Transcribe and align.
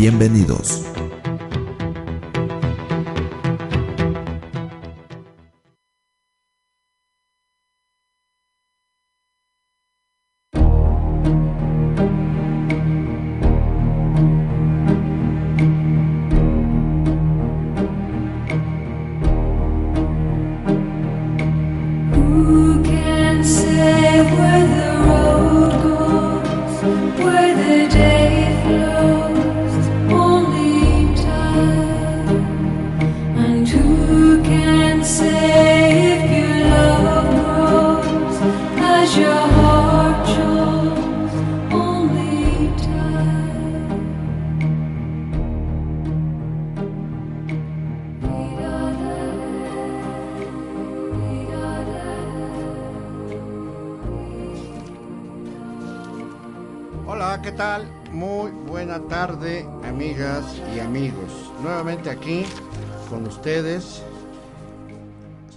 Bienvenidos. 0.00 0.89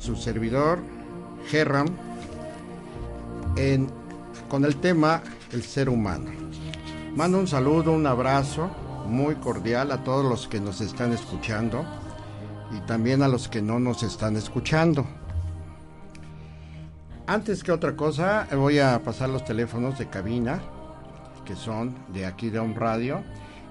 Su 0.03 0.15
servidor, 0.17 0.79
Gerram, 1.47 1.87
en, 3.55 3.87
con 4.49 4.65
el 4.65 4.75
tema 4.75 5.23
El 5.53 5.63
ser 5.63 5.87
humano. 5.87 6.29
Mando 7.15 7.39
un 7.39 7.47
saludo, 7.47 7.93
un 7.93 8.05
abrazo 8.05 8.69
muy 9.07 9.35
cordial 9.35 9.93
a 9.93 10.03
todos 10.03 10.25
los 10.25 10.49
que 10.49 10.59
nos 10.59 10.81
están 10.81 11.13
escuchando 11.13 11.85
y 12.75 12.81
también 12.81 13.23
a 13.23 13.29
los 13.29 13.47
que 13.47 13.61
no 13.61 13.79
nos 13.79 14.03
están 14.03 14.35
escuchando. 14.35 15.07
Antes 17.25 17.63
que 17.63 17.71
otra 17.71 17.95
cosa, 17.95 18.45
voy 18.57 18.79
a 18.79 19.01
pasar 19.03 19.29
los 19.29 19.45
teléfonos 19.45 19.97
de 19.97 20.09
cabina 20.09 20.61
que 21.45 21.55
son 21.55 21.95
de 22.11 22.25
aquí 22.25 22.49
de 22.49 22.59
un 22.59 22.75
radio. 22.75 23.23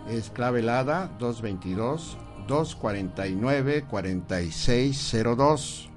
Es 0.09 0.31
clave 0.31 0.61
helada 0.61 1.11
222 1.19 2.17
249 2.47 3.85
4602. 3.91 5.92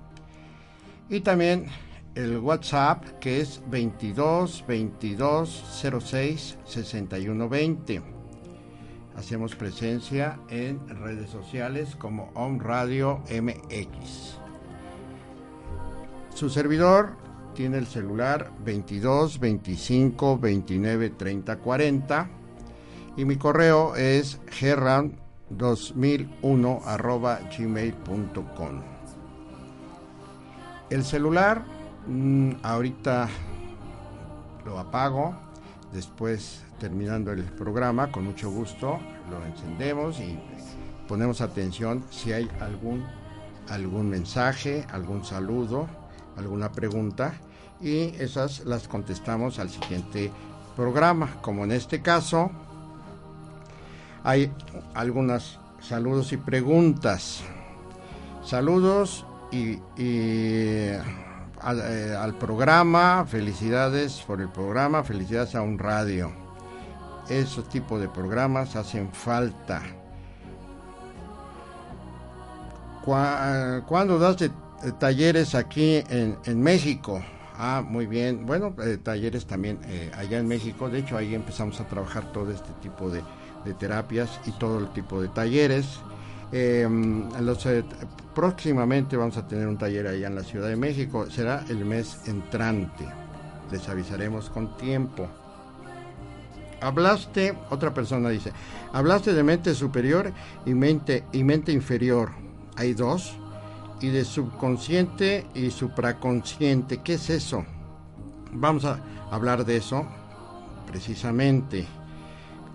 Y 1.09 1.21
también 1.21 1.65
el 2.15 2.39
WhatsApp 2.39 3.03
que 3.19 3.41
es 3.41 3.61
22 3.67 4.63
22 4.67 5.83
06 6.03 6.57
61 6.65 7.49
20. 7.49 8.01
Hacemos 9.15 9.55
presencia 9.55 10.39
en 10.49 10.79
redes 10.87 11.29
sociales 11.29 11.95
como 11.95 12.31
Home 12.33 12.59
Radio 12.61 13.21
MX. 13.29 14.39
Su 16.33 16.49
servidor 16.49 17.15
tiene 17.53 17.77
el 17.77 17.87
celular 17.87 18.51
22 18.65 19.39
25 19.39 20.37
29 20.37 21.11
30 21.11 21.59
40 21.59 22.29
y 23.15 23.23
mi 23.23 23.37
correo 23.37 23.95
es 23.95 24.41
gerran2001 24.47 26.81
arroba 26.85 27.39
gmail.com. 27.57 28.94
El 30.89 31.03
celular 31.03 31.63
mm, 32.07 32.51
ahorita 32.61 33.27
lo 34.65 34.77
apago, 34.77 35.35
después 35.91 36.63
terminando 36.79 37.31
el 37.31 37.43
programa, 37.43 38.11
con 38.11 38.25
mucho 38.25 38.51
gusto 38.51 38.99
lo 39.31 39.43
encendemos 39.45 40.19
y 40.19 40.37
ponemos 41.07 41.41
atención 41.41 42.03
si 42.11 42.33
hay 42.33 42.49
algún, 42.59 43.03
algún 43.69 44.09
mensaje, 44.09 44.85
algún 44.91 45.25
saludo, 45.25 45.87
alguna 46.37 46.71
pregunta 46.71 47.33
y 47.81 48.13
esas 48.19 48.65
las 48.65 48.87
contestamos 48.87 49.57
al 49.57 49.71
siguiente 49.71 50.31
programa. 50.75 51.41
Como 51.41 51.63
en 51.63 51.71
este 51.71 52.03
caso, 52.03 52.51
hay 54.23 54.51
algunos 54.93 55.59
saludos 55.79 56.31
y 56.31 56.37
preguntas. 56.37 57.41
Saludos 58.43 59.25
y, 59.51 59.79
eh, 59.97 60.99
al 61.61 62.35
programa, 62.37 63.25
felicidades 63.27 64.21
por 64.27 64.41
el 64.41 64.49
programa, 64.49 65.03
felicidades 65.03 65.55
a 65.55 65.61
un 65.61 65.79
radio. 65.79 66.31
Esos 67.29 67.67
tipos 67.69 67.99
de 67.99 68.07
programas 68.07 68.75
hacen 68.75 69.11
falta. 69.11 69.81
Cua- 73.03 73.83
¿Cuándo 73.87 74.17
das 74.19 74.37
de- 74.37 74.51
de 74.83 74.91
talleres 74.93 75.55
aquí 75.55 76.03
en, 76.09 76.37
en 76.45 76.61
México? 76.61 77.23
Ah, 77.57 77.83
muy 77.87 78.05
bien. 78.05 78.45
Bueno, 78.45 78.75
eh, 78.83 78.97
talleres 79.01 79.45
también 79.45 79.79
eh, 79.85 80.11
allá 80.17 80.39
en 80.39 80.47
México. 80.47 80.89
De 80.89 80.99
hecho, 80.99 81.17
ahí 81.17 81.33
empezamos 81.33 81.79
a 81.79 81.87
trabajar 81.87 82.31
todo 82.33 82.51
este 82.51 82.71
tipo 82.81 83.09
de, 83.09 83.21
de 83.63 83.73
terapias 83.73 84.39
y 84.45 84.51
todo 84.51 84.79
el 84.79 84.89
tipo 84.89 85.21
de 85.21 85.29
talleres. 85.29 85.99
Eh, 86.51 86.87
los, 87.39 87.65
eh, 87.65 87.83
próximamente 88.35 89.17
vamos 89.17 89.37
a 89.37 89.47
tener 89.47 89.67
un 89.67 89.77
taller 89.77 90.05
allá 90.05 90.27
en 90.27 90.35
la 90.35 90.43
Ciudad 90.43 90.67
de 90.67 90.75
México. 90.75 91.25
Será 91.31 91.63
el 91.69 91.85
mes 91.85 92.27
entrante. 92.27 93.05
Les 93.71 93.89
avisaremos 93.89 94.51
con 94.51 94.77
tiempo. 94.77 95.27
Hablaste, 96.81 97.57
otra 97.71 97.93
persona 97.93 98.29
dice, 98.29 98.51
hablaste 98.93 99.33
de 99.33 99.41
mente 99.41 99.73
superior 99.73 100.31
y 100.65 100.73
mente, 100.75 101.23
y 101.31 101.43
mente 101.43 101.71
inferior. 101.71 102.31
Hay 102.75 102.93
dos 102.93 103.33
y 104.01 104.09
de 104.09 104.25
subconsciente 104.25 105.47
y 105.55 105.71
supraconsciente. 105.71 107.01
¿Qué 107.01 107.13
es 107.13 107.29
eso? 107.29 107.65
Vamos 108.51 108.85
a 108.85 108.99
hablar 109.31 109.65
de 109.65 109.77
eso 109.77 110.05
precisamente. 110.85 111.87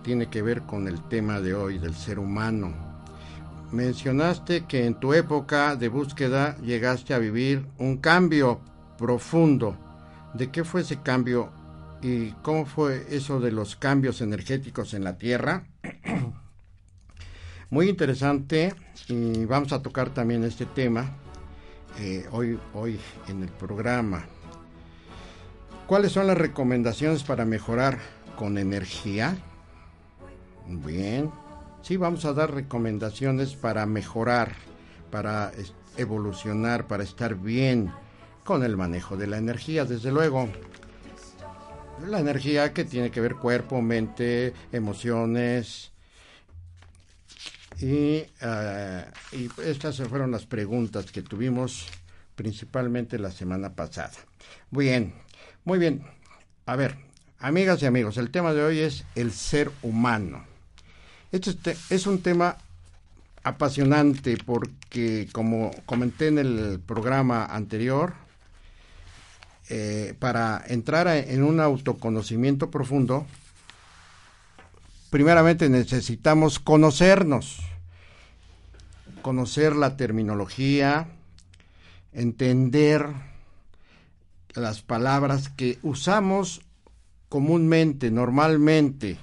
Tiene 0.03 0.29
que 0.29 0.41
ver 0.41 0.63
con 0.63 0.89
el 0.89 1.03
tema 1.09 1.41
de 1.41 1.55
hoy 1.55 1.79
del 1.79 1.95
ser 1.95 2.19
humano. 2.19 2.90
Mencionaste 3.73 4.65
que 4.67 4.87
en 4.87 4.95
tu 4.97 5.15
época 5.15 5.77
de 5.77 5.89
búsqueda 5.89 6.57
llegaste 6.59 7.15
a 7.15 7.19
vivir 7.19 7.67
un 7.79 7.99
cambio 7.99 8.61
profundo. 8.99 9.77
¿De 10.35 10.51
qué 10.51 10.65
fue 10.65 10.81
ese 10.81 11.01
cambio 11.03 11.53
y 12.03 12.31
cómo 12.43 12.67
fue 12.67 13.07
eso 13.11 13.39
de 13.39 13.53
los 13.53 13.77
cambios 13.77 14.21
energéticos 14.23 14.93
en 14.93 15.05
la 15.05 15.19
Tierra? 15.19 15.69
Muy 17.71 17.89
interesante 17.89 18.75
y 19.07 19.45
vamos 19.45 19.73
a 19.73 19.81
tocar 19.81 20.11
también 20.11 20.43
este 20.43 20.67
tema 20.67 21.09
eh, 22.01 22.27
hoy, 22.33 22.59
hoy 22.75 22.99
en 23.29 23.45
el 23.45 23.51
programa. 23.51 24.25
¿Cuáles 25.87 26.11
son 26.11 26.27
las 26.27 26.39
recomendaciones 26.39 27.23
para 27.23 27.45
mejorar 27.45 27.99
con 28.37 28.59
energía? 28.59 29.37
Bien, 30.67 31.31
sí, 31.83 31.97
vamos 31.97 32.25
a 32.25 32.33
dar 32.33 32.55
recomendaciones 32.55 33.55
para 33.55 33.87
mejorar, 33.87 34.53
para 35.11 35.53
evolucionar, 35.97 36.87
para 36.87 37.03
estar 37.03 37.35
bien 37.35 37.93
con 38.45 38.65
el 38.65 38.77
manejo 38.77 39.17
de 39.17 39.27
la 39.27 39.39
energía, 39.39 39.85
desde 39.85 40.11
luego. 40.11 40.49
La 42.07 42.21
energía 42.21 42.73
que 42.73 42.85
tiene 42.85 43.11
que 43.11 43.21
ver 43.21 43.37
cuerpo, 43.37 43.83
mente, 43.83 44.55
emociones, 44.73 45.93
y, 47.81 48.25
eh, 48.43 49.05
y 49.33 49.49
estas 49.63 49.97
fueron 50.03 50.31
las 50.31 50.45
preguntas 50.45 51.11
que 51.11 51.23
tuvimos 51.23 51.87
principalmente 52.35 53.19
la 53.19 53.31
semana 53.31 53.75
pasada. 53.75 54.13
Muy 54.71 54.87
bien, 54.87 55.15
muy 55.65 55.79
bien. 55.79 56.05
A 56.67 56.77
ver, 56.77 56.97
amigas 57.39 57.83
y 57.83 57.87
amigos, 57.87 58.19
el 58.19 58.31
tema 58.31 58.53
de 58.53 58.63
hoy 58.63 58.79
es 58.81 59.05
el 59.15 59.33
ser 59.33 59.71
humano. 59.83 60.50
Este 61.33 61.77
es 61.91 62.09
un 62.09 62.23
tema 62.23 62.57
apasionante 63.45 64.37
porque, 64.45 65.29
como 65.31 65.71
comenté 65.87 66.27
en 66.27 66.39
el 66.39 66.81
programa 66.85 67.45
anterior, 67.45 68.15
eh, 69.69 70.15
para 70.19 70.65
entrar 70.67 71.07
en 71.07 71.45
un 71.45 71.61
autoconocimiento 71.61 72.73
profundo, 72.73 73.27
primeramente 75.11 75.69
necesitamos 75.69 76.59
conocernos, 76.59 77.61
conocer 79.23 79.77
la 79.77 79.97
terminología, 79.97 81.07
entender 82.13 83.07
las 84.55 84.83
palabras 84.83 85.49
que 85.49 85.79
usamos 85.83 86.63
comúnmente, 87.29 88.11
normalmente, 88.11 89.19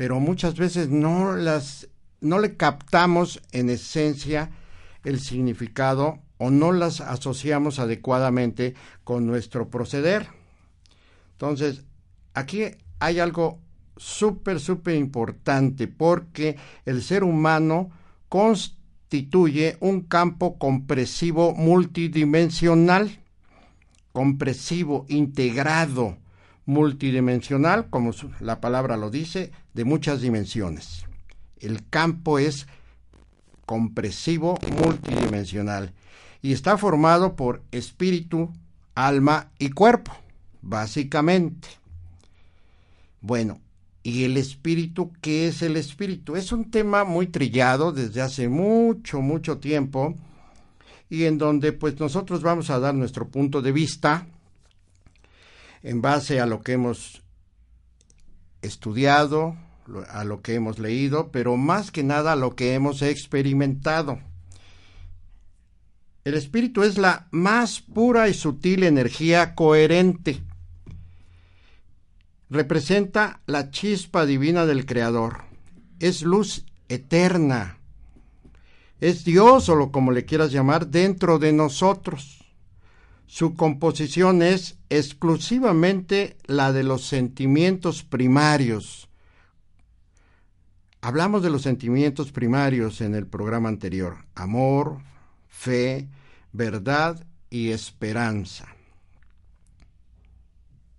pero 0.00 0.18
muchas 0.18 0.56
veces 0.56 0.88
no 0.88 1.36
las 1.36 1.86
no 2.22 2.38
le 2.38 2.56
captamos 2.56 3.42
en 3.52 3.68
esencia 3.68 4.50
el 5.04 5.20
significado 5.20 6.20
o 6.38 6.50
no 6.50 6.72
las 6.72 7.02
asociamos 7.02 7.78
adecuadamente 7.78 8.72
con 9.04 9.26
nuestro 9.26 9.68
proceder. 9.68 10.26
Entonces, 11.32 11.84
aquí 12.32 12.62
hay 12.98 13.18
algo 13.18 13.58
súper, 13.98 14.58
súper 14.58 14.94
importante 14.94 15.86
porque 15.86 16.56
el 16.86 17.02
ser 17.02 17.22
humano 17.22 17.90
constituye 18.30 19.76
un 19.80 20.00
campo 20.00 20.56
compresivo 20.56 21.52
multidimensional, 21.54 23.20
compresivo, 24.12 25.04
integrado, 25.10 26.16
multidimensional, 26.70 27.90
como 27.90 28.12
la 28.38 28.60
palabra 28.60 28.96
lo 28.96 29.10
dice, 29.10 29.50
de 29.74 29.84
muchas 29.84 30.20
dimensiones. 30.20 31.04
El 31.58 31.84
campo 31.88 32.38
es 32.38 32.68
compresivo 33.66 34.56
multidimensional 34.84 35.92
y 36.42 36.52
está 36.52 36.78
formado 36.78 37.34
por 37.34 37.62
espíritu, 37.72 38.52
alma 38.94 39.50
y 39.58 39.70
cuerpo, 39.70 40.12
básicamente. 40.62 41.68
Bueno, 43.20 43.60
¿y 44.04 44.22
el 44.22 44.36
espíritu 44.36 45.12
qué 45.20 45.48
es 45.48 45.62
el 45.62 45.76
espíritu? 45.76 46.36
Es 46.36 46.52
un 46.52 46.70
tema 46.70 47.02
muy 47.02 47.26
trillado 47.26 47.90
desde 47.90 48.22
hace 48.22 48.48
mucho, 48.48 49.20
mucho 49.20 49.58
tiempo 49.58 50.14
y 51.08 51.24
en 51.24 51.36
donde 51.36 51.72
pues 51.72 51.98
nosotros 51.98 52.42
vamos 52.42 52.70
a 52.70 52.78
dar 52.78 52.94
nuestro 52.94 53.28
punto 53.28 53.60
de 53.60 53.72
vista 53.72 54.28
en 55.82 56.02
base 56.02 56.40
a 56.40 56.46
lo 56.46 56.62
que 56.62 56.72
hemos 56.72 57.22
estudiado, 58.62 59.56
a 60.08 60.24
lo 60.24 60.42
que 60.42 60.54
hemos 60.54 60.78
leído, 60.78 61.30
pero 61.32 61.56
más 61.56 61.90
que 61.90 62.02
nada 62.02 62.32
a 62.32 62.36
lo 62.36 62.54
que 62.54 62.74
hemos 62.74 63.02
experimentado. 63.02 64.18
El 66.24 66.34
espíritu 66.34 66.82
es 66.82 66.98
la 66.98 67.28
más 67.30 67.80
pura 67.80 68.28
y 68.28 68.34
sutil 68.34 68.84
energía 68.84 69.54
coherente. 69.54 70.42
Representa 72.50 73.40
la 73.46 73.70
chispa 73.70 74.26
divina 74.26 74.66
del 74.66 74.84
Creador. 74.84 75.44
Es 75.98 76.22
luz 76.22 76.66
eterna. 76.88 77.78
Es 79.00 79.24
Dios 79.24 79.68
o 79.70 79.76
lo 79.76 79.90
como 79.90 80.12
le 80.12 80.26
quieras 80.26 80.52
llamar 80.52 80.88
dentro 80.88 81.38
de 81.38 81.52
nosotros. 81.52 82.39
Su 83.30 83.54
composición 83.54 84.42
es 84.42 84.76
exclusivamente 84.88 86.36
la 86.46 86.72
de 86.72 86.82
los 86.82 87.04
sentimientos 87.06 88.02
primarios. 88.02 89.08
Hablamos 91.00 91.40
de 91.44 91.50
los 91.50 91.62
sentimientos 91.62 92.32
primarios 92.32 93.00
en 93.00 93.14
el 93.14 93.28
programa 93.28 93.68
anterior. 93.68 94.16
Amor, 94.34 94.98
fe, 95.48 96.08
verdad 96.50 97.24
y 97.50 97.68
esperanza. 97.68 98.66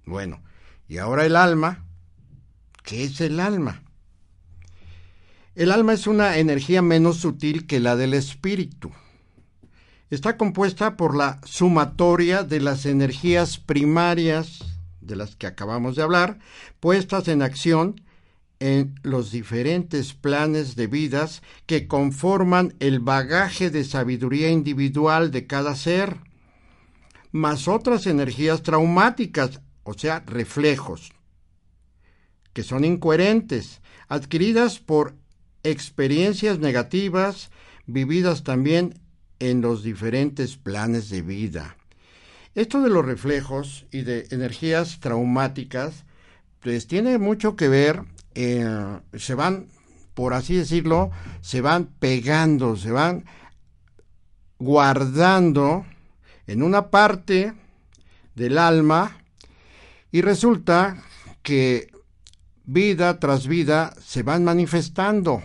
Bueno, 0.06 0.42
y 0.88 1.00
ahora 1.00 1.26
el 1.26 1.36
alma. 1.36 1.84
¿Qué 2.82 3.04
es 3.04 3.20
el 3.20 3.42
alma? 3.42 3.84
El 5.54 5.74
alma 5.74 5.92
es 5.92 6.08
una 6.08 6.38
energía 6.38 6.82
menos 6.82 7.18
sutil 7.18 7.68
que 7.68 7.82
la 7.82 7.98
del 7.98 8.14
espíritu 8.14 8.90
está 10.12 10.38
compuesta 10.38 10.98
por 10.98 11.16
la 11.16 11.40
sumatoria 11.46 12.44
de 12.44 12.60
las 12.60 12.86
energías 12.86 13.58
primarias 13.58 14.60
de 15.00 15.16
las 15.16 15.36
que 15.36 15.48
acabamos 15.48 15.96
de 15.96 16.04
hablar, 16.04 16.38
puestas 16.80 17.28
en 17.30 17.42
acción 17.42 18.02
en 18.60 18.94
los 19.02 19.32
diferentes 19.32 20.14
planes 20.14 20.76
de 20.76 20.86
vidas 20.86 21.42
que 21.66 21.88
conforman 21.88 22.76
el 22.80 23.00
bagaje 23.00 23.72
de 23.72 23.84
sabiduría 23.84 24.52
individual 24.52 25.32
de 25.32 25.48
cada 25.48 25.76
ser, 25.76 26.18
más 27.32 27.68
otras 27.68 28.06
energías 28.06 28.62
traumáticas, 28.62 29.62
o 29.84 29.94
sea, 29.94 30.20
reflejos, 30.28 31.14
que 32.54 32.62
son 32.62 32.84
incoherentes, 32.84 33.82
adquiridas 34.10 34.80
por 34.80 35.16
experiencias 35.64 36.60
negativas, 36.60 37.50
vividas 37.88 38.44
también 38.44 39.01
en 39.42 39.62
los 39.62 39.82
diferentes 39.82 40.56
planes 40.56 41.10
de 41.10 41.24
vida. 41.24 41.76
Esto 42.54 42.82
de 42.82 42.90
los 42.90 43.04
reflejos 43.04 43.88
y 43.92 44.04
de 44.04 44.28
energías 44.30 45.00
traumáticas, 45.00 46.06
pues 46.60 46.86
tiene 46.86 47.18
mucho 47.18 47.56
que 47.56 47.68
ver, 47.68 48.04
eh, 48.36 49.00
se 49.16 49.34
van, 49.34 49.68
por 50.14 50.36
así 50.36 50.56
decirlo, 50.56 51.10
se 51.42 51.62
van 51.62 51.88
pegando, 51.88 52.78
se 52.78 52.92
van 52.92 53.26
guardando 54.60 55.88
en 56.46 56.62
una 56.62 56.92
parte 56.92 57.54
del 58.36 58.60
alma 58.60 59.18
y 60.12 60.22
resulta 60.22 61.02
que 61.42 61.90
vida 62.66 63.20
tras 63.20 63.48
vida 63.48 63.96
se 64.06 64.22
van 64.22 64.44
manifestando. 64.44 65.42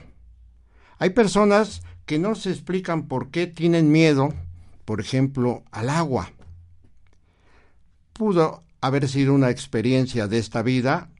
Hay 0.98 1.10
personas 1.10 1.80
que 2.06 2.18
no 2.18 2.34
se 2.36 2.50
explican 2.50 3.08
por 3.08 3.30
qué 3.30 3.46
tienen 3.46 3.90
miedo, 3.90 4.32
por 4.84 5.00
ejemplo, 5.00 5.64
al 5.72 5.90
agua. 5.90 6.32
Pudo 8.12 8.62
haber 8.80 9.08
sido 9.08 9.34
una 9.34 9.50
experiencia 9.50 10.28
de 10.28 10.38
esta 10.38 10.62
vida 10.62 11.10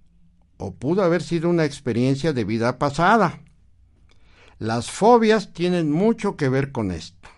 o 0.56 0.73
pudo 0.73 1.03
haber 1.03 1.23
sido 1.23 1.50
una 1.50 1.65
experiencia 1.65 2.33
de 2.33 2.44
vida 2.44 2.79
pasada. 2.79 3.41
Las 4.59 4.91
fobias 4.91 5.53
tienen 5.53 5.91
mucho 5.91 6.37
que 6.37 6.49
ver 6.49 6.73
con 6.73 6.91
esto. 6.91 7.29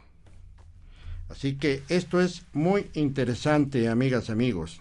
Así 1.29 1.57
que 1.57 1.83
esto 1.89 2.21
es 2.21 2.45
muy 2.53 2.91
interesante, 2.95 3.89
amigas 3.89 4.31
amigos. 4.31 4.81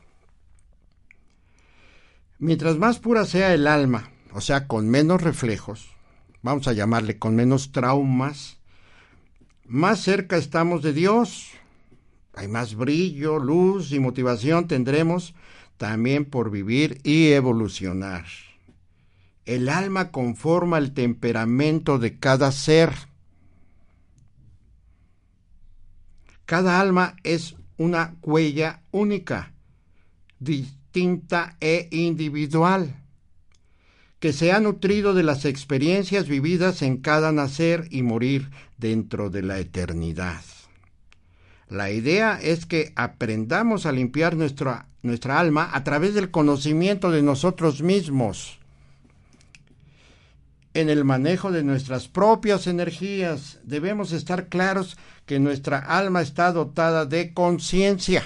Mientras 2.39 2.77
más 2.77 2.99
pura 2.99 3.25
sea 3.25 3.53
el 3.53 3.65
alma, 3.65 4.11
o 4.33 4.41
sea, 4.41 4.67
con 4.67 4.87
menos 4.87 5.21
reflejos, 5.21 5.89
vamos 6.43 6.67
a 6.67 6.73
llamarle 6.73 7.17
con 7.17 7.35
menos 7.35 7.71
traumas, 7.71 8.56
más 9.67 10.01
cerca 10.01 10.37
estamos 10.37 10.81
de 10.81 10.93
Dios. 10.93 11.51
Hay 12.33 12.47
más 12.47 12.75
brillo, 12.75 13.39
luz 13.39 13.91
y 13.91 13.99
motivación 13.99 14.67
tendremos 14.67 15.33
también 15.77 16.25
por 16.25 16.49
vivir 16.49 16.99
y 17.03 17.31
evolucionar. 17.31 18.25
El 19.45 19.69
alma 19.69 20.11
conforma 20.11 20.77
el 20.77 20.93
temperamento 20.93 21.99
de 21.99 22.17
cada 22.19 22.51
ser. 22.51 22.93
Cada 26.45 26.79
alma 26.79 27.15
es 27.23 27.55
una 27.77 28.15
huella 28.21 28.83
única, 28.91 29.53
distinta 30.39 31.57
e 31.59 31.87
individual 31.91 32.95
que 34.19 34.33
se 34.33 34.51
ha 34.51 34.59
nutrido 34.59 35.13
de 35.13 35.23
las 35.23 35.45
experiencias 35.45 36.27
vividas 36.27 36.81
en 36.81 36.97
cada 36.97 37.31
nacer 37.31 37.87
y 37.91 38.01
morir 38.01 38.49
dentro 38.77 39.29
de 39.29 39.41
la 39.41 39.59
eternidad. 39.59 40.41
La 41.69 41.91
idea 41.91 42.39
es 42.41 42.65
que 42.65 42.93
aprendamos 42.95 43.85
a 43.85 43.91
limpiar 43.91 44.35
nuestra, 44.35 44.87
nuestra 45.01 45.39
alma 45.39 45.69
a 45.73 45.83
través 45.83 46.13
del 46.13 46.31
conocimiento 46.31 47.11
de 47.11 47.21
nosotros 47.21 47.81
mismos, 47.81 48.59
en 50.73 50.89
el 50.89 51.03
manejo 51.03 51.51
de 51.51 51.63
nuestras 51.63 52.07
propias 52.07 52.67
energías. 52.67 53.59
Debemos 53.63 54.11
estar 54.11 54.47
claros 54.47 54.95
que 55.25 55.39
nuestra 55.39 55.79
alma 55.79 56.21
está 56.21 56.51
dotada 56.53 57.05
de 57.05 57.33
conciencia. 57.33 58.23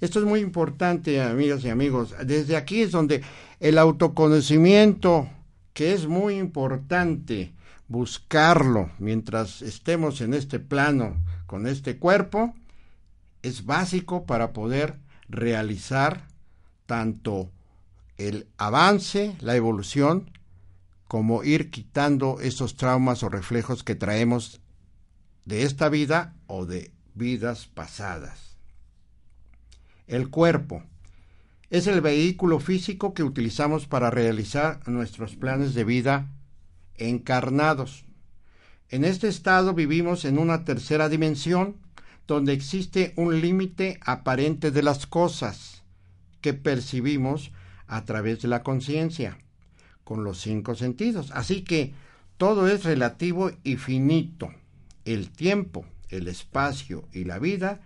Esto 0.00 0.20
es 0.20 0.24
muy 0.24 0.40
importante, 0.40 1.20
amigas 1.20 1.64
y 1.64 1.70
amigos. 1.70 2.14
Desde 2.24 2.56
aquí 2.56 2.82
es 2.82 2.92
donde 2.92 3.22
el 3.60 3.78
autoconocimiento, 3.78 5.28
que 5.74 5.92
es 5.92 6.06
muy 6.06 6.38
importante 6.38 7.52
buscarlo 7.92 8.90
mientras 8.98 9.60
estemos 9.60 10.22
en 10.22 10.32
este 10.32 10.58
plano 10.58 11.22
con 11.46 11.66
este 11.66 11.98
cuerpo, 11.98 12.54
es 13.42 13.66
básico 13.66 14.24
para 14.24 14.54
poder 14.54 14.98
realizar 15.28 16.26
tanto 16.86 17.50
el 18.16 18.48
avance, 18.56 19.36
la 19.40 19.56
evolución, 19.56 20.30
como 21.06 21.44
ir 21.44 21.70
quitando 21.70 22.40
esos 22.40 22.76
traumas 22.76 23.22
o 23.22 23.28
reflejos 23.28 23.84
que 23.84 23.94
traemos 23.94 24.62
de 25.44 25.64
esta 25.64 25.90
vida 25.90 26.34
o 26.46 26.64
de 26.64 26.92
vidas 27.14 27.66
pasadas. 27.66 28.56
El 30.06 30.30
cuerpo 30.30 30.82
es 31.68 31.86
el 31.86 32.00
vehículo 32.00 32.58
físico 32.58 33.12
que 33.12 33.22
utilizamos 33.22 33.86
para 33.86 34.10
realizar 34.10 34.80
nuestros 34.88 35.36
planes 35.36 35.74
de 35.74 35.84
vida 35.84 36.30
encarnados. 36.96 38.04
En 38.88 39.04
este 39.04 39.28
estado 39.28 39.74
vivimos 39.74 40.24
en 40.24 40.38
una 40.38 40.64
tercera 40.64 41.08
dimensión 41.08 41.76
donde 42.26 42.52
existe 42.52 43.12
un 43.16 43.40
límite 43.40 43.98
aparente 44.04 44.70
de 44.70 44.82
las 44.82 45.06
cosas 45.06 45.82
que 46.40 46.54
percibimos 46.54 47.52
a 47.86 48.04
través 48.04 48.42
de 48.42 48.48
la 48.48 48.62
conciencia, 48.62 49.38
con 50.04 50.24
los 50.24 50.40
cinco 50.40 50.74
sentidos. 50.74 51.30
Así 51.32 51.62
que 51.62 51.94
todo 52.36 52.68
es 52.68 52.84
relativo 52.84 53.50
y 53.64 53.76
finito. 53.76 54.52
El 55.04 55.30
tiempo, 55.30 55.84
el 56.08 56.28
espacio 56.28 57.08
y 57.12 57.24
la 57.24 57.38
vida 57.38 57.80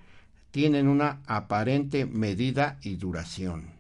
tienen 0.51 0.89
una 0.89 1.21
aparente 1.27 2.07
medida 2.07 2.79
y 2.83 2.97
duración. 2.97 3.76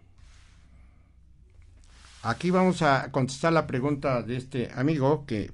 Aquí 2.29 2.51
vamos 2.51 2.83
a 2.83 3.13
contestar 3.13 3.53
la 3.53 3.69
pregunta 3.69 4.21
de 4.21 4.37
este 4.37 4.69
amigo 4.75 5.25
que 5.27 5.53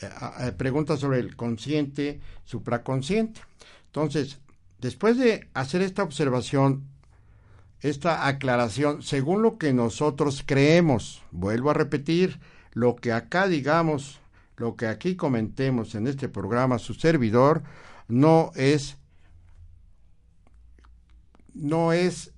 eh, 0.00 0.52
pregunta 0.56 0.96
sobre 0.96 1.20
el 1.20 1.36
consciente, 1.36 2.20
supraconsciente. 2.44 3.40
Entonces, 3.86 4.40
después 4.80 5.16
de 5.18 5.48
hacer 5.54 5.82
esta 5.82 6.02
observación, 6.02 6.82
esta 7.78 8.26
aclaración, 8.26 9.04
según 9.04 9.42
lo 9.42 9.56
que 9.56 9.72
nosotros 9.72 10.42
creemos, 10.44 11.22
vuelvo 11.30 11.70
a 11.70 11.74
repetir, 11.74 12.40
lo 12.72 12.96
que 12.96 13.12
acá 13.12 13.46
digamos, 13.46 14.18
lo 14.56 14.74
que 14.74 14.88
aquí 14.88 15.14
comentemos 15.14 15.94
en 15.94 16.08
este 16.08 16.28
programa, 16.28 16.80
su 16.80 16.94
servidor, 16.94 17.62
no 18.08 18.50
es 18.56 18.96
no 21.54 21.92
es 21.92 22.33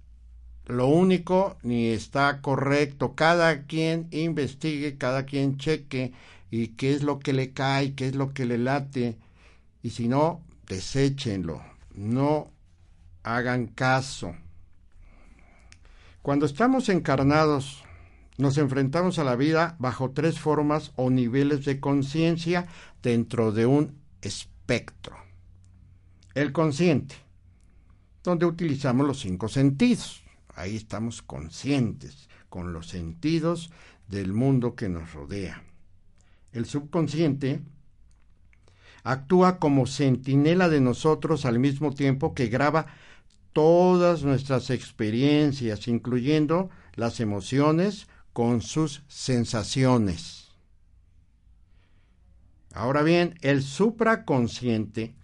lo 0.66 0.88
único 0.88 1.56
ni 1.62 1.86
está 1.86 2.40
correcto. 2.40 3.14
Cada 3.14 3.62
quien 3.66 4.08
investigue, 4.10 4.98
cada 4.98 5.24
quien 5.24 5.58
cheque 5.58 6.12
y 6.50 6.68
qué 6.68 6.92
es 6.92 7.02
lo 7.02 7.18
que 7.20 7.32
le 7.32 7.52
cae, 7.52 7.94
qué 7.94 8.08
es 8.08 8.16
lo 8.16 8.32
que 8.32 8.46
le 8.46 8.58
late. 8.58 9.16
Y 9.82 9.90
si 9.90 10.08
no, 10.08 10.42
deséchenlo. 10.66 11.62
No 11.94 12.50
hagan 13.22 13.68
caso. 13.68 14.34
Cuando 16.22 16.46
estamos 16.46 16.88
encarnados, 16.88 17.84
nos 18.36 18.58
enfrentamos 18.58 19.20
a 19.20 19.24
la 19.24 19.36
vida 19.36 19.76
bajo 19.78 20.10
tres 20.10 20.40
formas 20.40 20.92
o 20.96 21.10
niveles 21.10 21.64
de 21.64 21.78
conciencia 21.78 22.66
dentro 23.02 23.52
de 23.52 23.66
un 23.66 23.94
espectro. 24.20 25.16
El 26.34 26.52
consciente, 26.52 27.14
donde 28.24 28.44
utilizamos 28.44 29.06
los 29.06 29.20
cinco 29.20 29.48
sentidos. 29.48 30.25
Ahí 30.56 30.74
estamos 30.74 31.20
conscientes 31.20 32.30
con 32.48 32.72
los 32.72 32.88
sentidos 32.88 33.70
del 34.08 34.32
mundo 34.32 34.74
que 34.74 34.88
nos 34.88 35.12
rodea. 35.12 35.62
El 36.50 36.64
subconsciente 36.64 37.60
actúa 39.04 39.58
como 39.58 39.86
centinela 39.86 40.70
de 40.70 40.80
nosotros 40.80 41.44
al 41.44 41.58
mismo 41.58 41.92
tiempo 41.92 42.34
que 42.34 42.46
graba 42.46 42.86
todas 43.52 44.22
nuestras 44.22 44.70
experiencias, 44.70 45.88
incluyendo 45.88 46.70
las 46.94 47.20
emociones 47.20 48.08
con 48.32 48.62
sus 48.62 49.02
sensaciones. 49.08 50.52
Ahora 52.72 53.02
bien, 53.02 53.38
el 53.42 53.62
supraconsciente 53.62 55.14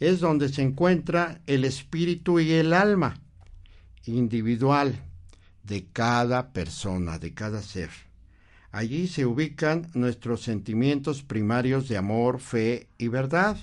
es 0.00 0.20
donde 0.20 0.50
se 0.50 0.60
encuentra 0.60 1.40
el 1.46 1.64
espíritu 1.64 2.40
y 2.40 2.52
el 2.52 2.74
alma 2.74 3.22
individual 4.06 4.98
de 5.62 5.86
cada 5.92 6.52
persona, 6.52 7.18
de 7.18 7.34
cada 7.34 7.62
ser. 7.62 7.90
Allí 8.72 9.08
se 9.08 9.26
ubican 9.26 9.88
nuestros 9.94 10.42
sentimientos 10.42 11.22
primarios 11.22 11.88
de 11.88 11.96
amor, 11.96 12.40
fe 12.40 12.88
y 12.98 13.08
verdad. 13.08 13.56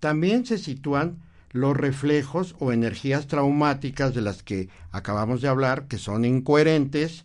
También 0.00 0.46
se 0.46 0.58
sitúan 0.58 1.18
los 1.50 1.76
reflejos 1.76 2.56
o 2.58 2.72
energías 2.72 3.26
traumáticas 3.26 4.14
de 4.14 4.22
las 4.22 4.42
que 4.42 4.68
acabamos 4.90 5.42
de 5.42 5.48
hablar, 5.48 5.86
que 5.86 5.98
son 5.98 6.24
incoherentes, 6.24 7.24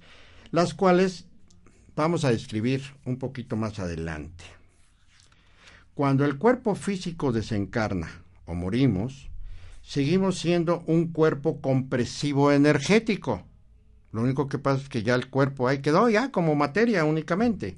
las 0.52 0.74
cuales 0.74 1.26
vamos 1.96 2.26
a 2.26 2.32
describir 2.32 2.84
un 3.06 3.18
poquito 3.18 3.56
más 3.56 3.80
adelante. 3.80 4.44
Cuando 5.96 6.26
el 6.26 6.38
cuerpo 6.38 6.76
físico 6.76 7.32
desencarna 7.32 8.10
o 8.46 8.54
morimos, 8.54 9.30
seguimos 9.88 10.40
siendo 10.40 10.84
un 10.86 11.14
cuerpo 11.14 11.62
compresivo 11.62 12.52
energético. 12.52 13.44
Lo 14.12 14.22
único 14.22 14.50
que 14.50 14.60
pasa 14.60 14.82
es 14.82 14.90
que 14.90 15.02
ya 15.02 15.16
el 15.16 15.30
cuerpo 15.30 15.66
ahí 15.66 15.82
quedó 15.82 16.10
ya 16.10 16.30
como 16.30 16.56
materia 16.56 17.06
únicamente. 17.06 17.78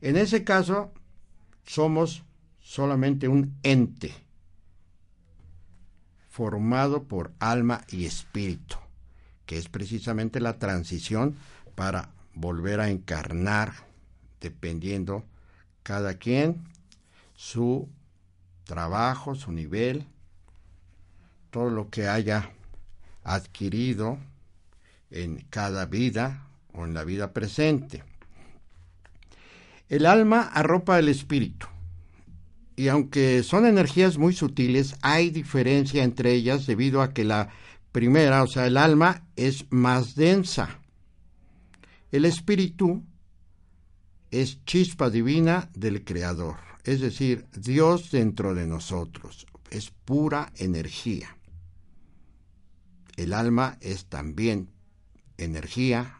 En 0.00 0.16
ese 0.16 0.44
caso, 0.44 0.92
somos 1.64 2.22
solamente 2.60 3.26
un 3.26 3.52
ente 3.64 4.14
formado 6.28 7.02
por 7.02 7.32
alma 7.40 7.80
y 7.90 8.04
espíritu, 8.04 8.76
que 9.44 9.58
es 9.58 9.68
precisamente 9.68 10.38
la 10.38 10.60
transición 10.60 11.34
para 11.74 12.10
volver 12.32 12.78
a 12.78 12.90
encarnar, 12.90 13.72
dependiendo 14.40 15.24
cada 15.82 16.14
quien 16.14 16.62
su 17.34 17.88
trabajo, 18.64 19.34
su 19.34 19.50
nivel, 19.50 20.06
todo 21.54 21.70
lo 21.70 21.88
que 21.88 22.08
haya 22.08 22.50
adquirido 23.22 24.18
en 25.12 25.46
cada 25.50 25.86
vida 25.86 26.48
o 26.72 26.84
en 26.84 26.94
la 26.94 27.04
vida 27.04 27.32
presente. 27.32 28.02
El 29.88 30.04
alma 30.04 30.50
arropa 30.52 30.98
el 30.98 31.08
espíritu. 31.08 31.68
Y 32.74 32.88
aunque 32.88 33.44
son 33.44 33.66
energías 33.66 34.18
muy 34.18 34.34
sutiles, 34.34 34.96
hay 35.00 35.30
diferencia 35.30 36.02
entre 36.02 36.32
ellas 36.32 36.66
debido 36.66 37.00
a 37.00 37.14
que 37.14 37.22
la 37.22 37.50
primera, 37.92 38.42
o 38.42 38.48
sea, 38.48 38.66
el 38.66 38.76
alma, 38.76 39.22
es 39.36 39.66
más 39.70 40.16
densa. 40.16 40.80
El 42.10 42.24
espíritu 42.24 43.04
es 44.32 44.64
chispa 44.64 45.08
divina 45.08 45.70
del 45.72 46.02
Creador 46.02 46.56
es 46.84 47.00
decir, 47.00 47.46
Dios 47.56 48.10
dentro 48.10 48.54
de 48.54 48.66
nosotros, 48.66 49.46
es 49.70 49.90
pura 49.90 50.52
energía. 50.56 51.36
El 53.16 53.32
alma 53.32 53.78
es 53.80 54.06
también 54.06 54.70
energía 55.38 56.18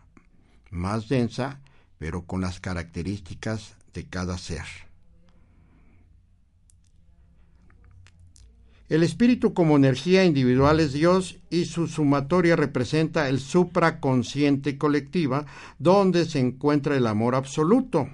más 0.71 1.09
densa, 1.09 1.61
pero 1.99 2.23
con 2.23 2.41
las 2.41 2.61
características 2.61 3.75
de 3.93 4.05
cada 4.05 4.39
ser. 4.39 4.65
El 8.89 9.03
espíritu 9.03 9.55
como 9.55 9.77
energía 9.77 10.25
individual 10.25 10.79
es 10.79 10.93
Dios 10.93 11.39
y 11.51 11.65
su 11.65 11.89
sumatoria 11.89 12.55
representa 12.55 13.29
el 13.29 13.41
supraconsciente 13.41 14.77
colectiva, 14.77 15.47
donde 15.79 16.27
se 16.27 16.39
encuentra 16.39 16.97
el 16.97 17.07
amor 17.07 17.35
absoluto 17.35 18.09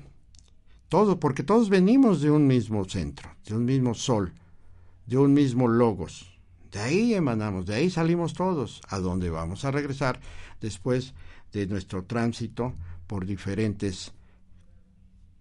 todo, 0.91 1.21
porque 1.21 1.45
todos 1.45 1.71
venimos 1.71 2.21
de 2.21 2.33
un 2.33 2.49
mismo 2.49 2.85
centro, 2.85 3.31
de 3.47 3.55
un 3.55 3.65
mismo 3.65 3.95
sol, 3.95 4.35
de 5.07 5.19
un 5.19 5.33
mismo 5.33 5.69
logos. 5.69 6.30
De 6.71 6.81
ahí 6.81 7.15
emanamos, 7.15 7.67
de 7.67 7.75
ahí 7.75 7.91
salimos 7.91 8.35
todos, 8.35 8.81
a 8.89 8.99
donde 8.99 9.31
vamos 9.31 9.65
a 9.65 9.71
regresar 9.71 10.21
después 10.61 11.15
de 11.53 11.67
nuestro 11.67 12.05
tránsito 12.05 12.75
por 13.07 13.27
diferentes 13.27 14.13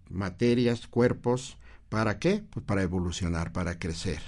materias, 0.08 0.86
cuerpos. 0.88 1.56
¿Para 1.88 2.18
qué? 2.18 2.42
Pues 2.50 2.64
para 2.66 2.82
evolucionar, 2.82 3.52
para 3.52 3.78
crecer, 3.78 4.20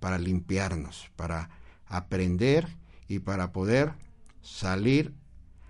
para 0.00 0.18
limpiarnos, 0.18 1.10
para 1.16 1.50
aprender 1.86 2.68
y 3.08 3.18
para 3.18 3.52
poder 3.52 3.92
salir 4.40 5.14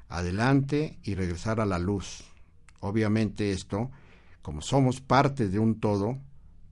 adelante 0.09 0.99
y 1.03 1.15
regresar 1.15 1.61
a 1.61 1.67
la 1.67 1.79
luz. 1.79 2.25
Obviamente 2.81 3.53
esto 3.53 3.91
como 4.43 4.63
somos 4.63 5.01
parte 5.01 5.49
de 5.49 5.59
un 5.59 5.81
todo, 5.81 6.19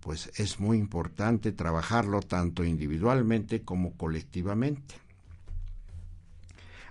pues 0.00 0.30
es 0.36 0.60
muy 0.60 0.78
importante 0.78 1.52
trabajarlo 1.52 2.20
tanto 2.20 2.64
individualmente 2.64 3.62
como 3.62 3.92
colectivamente. 3.92 4.94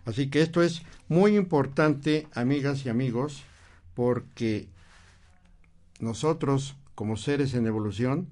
Así 0.05 0.29
que 0.29 0.41
esto 0.41 0.61
es 0.61 0.83
muy 1.09 1.35
importante, 1.35 2.27
amigas 2.33 2.85
y 2.85 2.89
amigos, 2.89 3.43
porque 3.93 4.67
nosotros 5.99 6.75
como 6.95 7.17
seres 7.17 7.53
en 7.53 7.67
evolución 7.67 8.27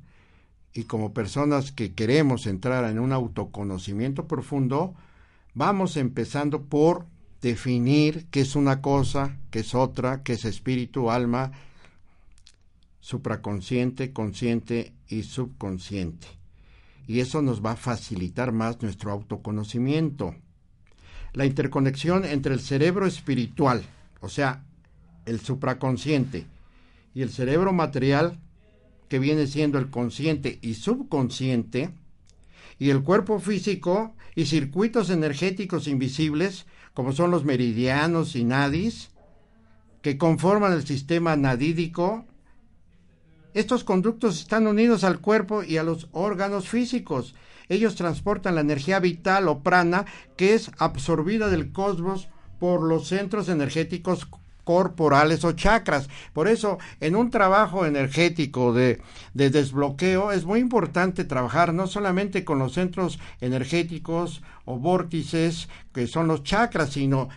y 0.73 0.83
como 0.83 1.13
personas 1.13 1.71
que 1.71 1.93
queremos 1.93 2.47
entrar 2.47 2.89
en 2.89 2.99
un 2.99 3.13
autoconocimiento 3.13 4.27
profundo, 4.27 4.93
vamos 5.53 5.97
empezando 5.97 6.63
por 6.63 7.05
definir 7.41 8.25
qué 8.31 8.41
es 8.41 8.55
una 8.55 8.81
cosa, 8.81 9.37
qué 9.51 9.59
es 9.59 9.75
otra, 9.75 10.23
qué 10.23 10.33
es 10.33 10.45
espíritu, 10.45 11.11
alma, 11.11 11.51
supraconsciente, 13.05 14.11
consciente 14.13 14.95
y 15.07 15.21
subconsciente. 15.21 16.25
Y 17.05 17.19
eso 17.19 17.43
nos 17.43 17.63
va 17.63 17.73
a 17.73 17.75
facilitar 17.75 18.51
más 18.51 18.81
nuestro 18.81 19.11
autoconocimiento. 19.11 20.33
La 21.33 21.45
interconexión 21.45 22.25
entre 22.25 22.55
el 22.55 22.61
cerebro 22.61 23.05
espiritual, 23.05 23.83
o 24.21 24.27
sea, 24.27 24.65
el 25.27 25.39
supraconsciente, 25.39 26.47
y 27.13 27.21
el 27.21 27.29
cerebro 27.29 27.73
material, 27.73 28.39
que 29.07 29.19
viene 29.19 29.45
siendo 29.45 29.77
el 29.77 29.91
consciente 29.91 30.57
y 30.63 30.73
subconsciente, 30.73 31.91
y 32.79 32.89
el 32.89 33.03
cuerpo 33.03 33.37
físico 33.37 34.15
y 34.33 34.47
circuitos 34.47 35.11
energéticos 35.11 35.87
invisibles, 35.87 36.65
como 36.95 37.11
son 37.11 37.29
los 37.29 37.45
meridianos 37.45 38.35
y 38.35 38.45
nadis, 38.45 39.11
que 40.01 40.17
conforman 40.17 40.73
el 40.73 40.87
sistema 40.87 41.35
nadídico 41.35 42.25
Estos 43.55 43.85
conductos 43.85 44.37
están 44.37 44.67
unidos 44.67 45.05
al 45.05 45.21
cuerpo 45.21 45.63
y 45.63 45.77
a 45.77 45.83
los 45.83 46.09
órganos 46.11 46.67
físicos. 46.67 47.35
Ellos 47.69 47.95
transportan 47.95 48.55
la 48.55 48.59
energía 48.59 48.99
vital 48.99 49.47
o 49.47 49.63
prana 49.63 50.05
que 50.35 50.55
es 50.55 50.71
absorbida 50.77 51.47
del 51.47 51.71
cosmos 51.71 52.27
por 52.59 52.83
los 52.83 53.07
centros 53.07 53.47
energéticos 53.47 54.27
corporales 54.65 55.45
o 55.45 55.53
chakras. 55.53 56.09
Por 56.33 56.49
eso, 56.49 56.79
en 56.99 57.15
un 57.15 57.31
trabajo 57.31 57.85
energético 57.85 58.73
de, 58.73 59.01
de, 59.33 59.49
desbloqueo, 59.49 60.33
es 60.33 60.43
muy 60.43 60.59
importante 60.59 61.23
trabajar 61.23 61.73
no 61.73 61.87
solamente 61.87 62.43
con 62.43 62.59
los 62.59 62.73
centros 62.73 63.19
energéticos 63.39 64.43
o 64.65 64.79
vórtices, 64.79 65.69
que 65.93 66.07
son 66.07 66.27
los 66.27 66.43
chakras, 66.43 66.89
sino 66.89 67.29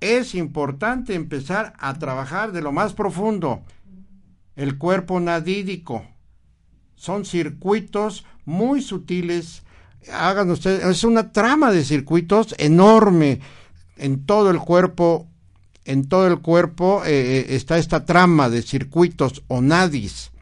es 0.00 0.34
importante 0.34 1.12
empezar 1.12 1.74
a 1.78 1.98
trabajar 1.98 2.52
de 2.52 2.62
lo 2.62 2.72
más 2.72 2.94
profundo, 2.94 3.62
el 4.56 4.78
cuerpo 4.78 5.20
nadídico. 5.20 6.04
Son 6.96 7.24
circuitos 7.24 8.24
muy 8.44 8.80
sutiles. 8.80 9.62
Hagan 10.12 10.50
ustedes, 10.50 10.84
es 10.84 11.04
una 11.04 11.30
trama 11.32 11.70
de 11.70 11.84
circuitos 11.84 12.54
enorme 12.58 13.40
en 13.96 14.24
todo 14.24 14.50
el 14.50 14.58
cuerpo. 14.58 15.28
En 15.84 16.08
todo 16.08 16.26
el 16.26 16.40
cuerpo 16.40 17.04
eh, 17.04 17.10
eh, 17.10 17.46
está 17.50 17.78
esta 17.78 18.04
trama 18.04 18.48
de 18.48 18.62
circuitos 18.62 19.44
o 19.46 19.60
nadis. 19.60 20.32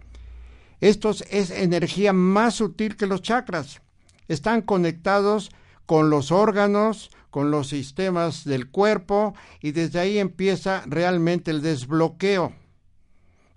Estos 0.80 1.23
es 1.30 1.50
energía 1.50 2.12
más 2.12 2.54
sutil 2.54 2.97
que 2.97 3.06
los 3.06 3.21
chakras. 3.21 3.83
Están 4.28 4.62
conectados 4.62 5.50
con 5.87 6.09
los 6.09 6.33
órganos, 6.33 7.11
con 7.30 7.50
los 7.50 7.68
sistemas 7.68 8.44
del 8.44 8.71
cuerpo 8.71 9.35
y 9.61 9.73
desde 9.73 10.00
ahí 10.00 10.18
empieza 10.18 10.83
realmente 10.87 11.50
el 11.50 11.61
desbloqueo. 11.61 12.52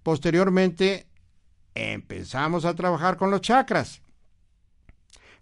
Posteriormente 0.07 1.05
empezamos 1.75 2.63
a 2.63 2.75
trabajar 2.75 3.17
con 3.17 3.29
los 3.29 3.41
chakras. 3.41 4.01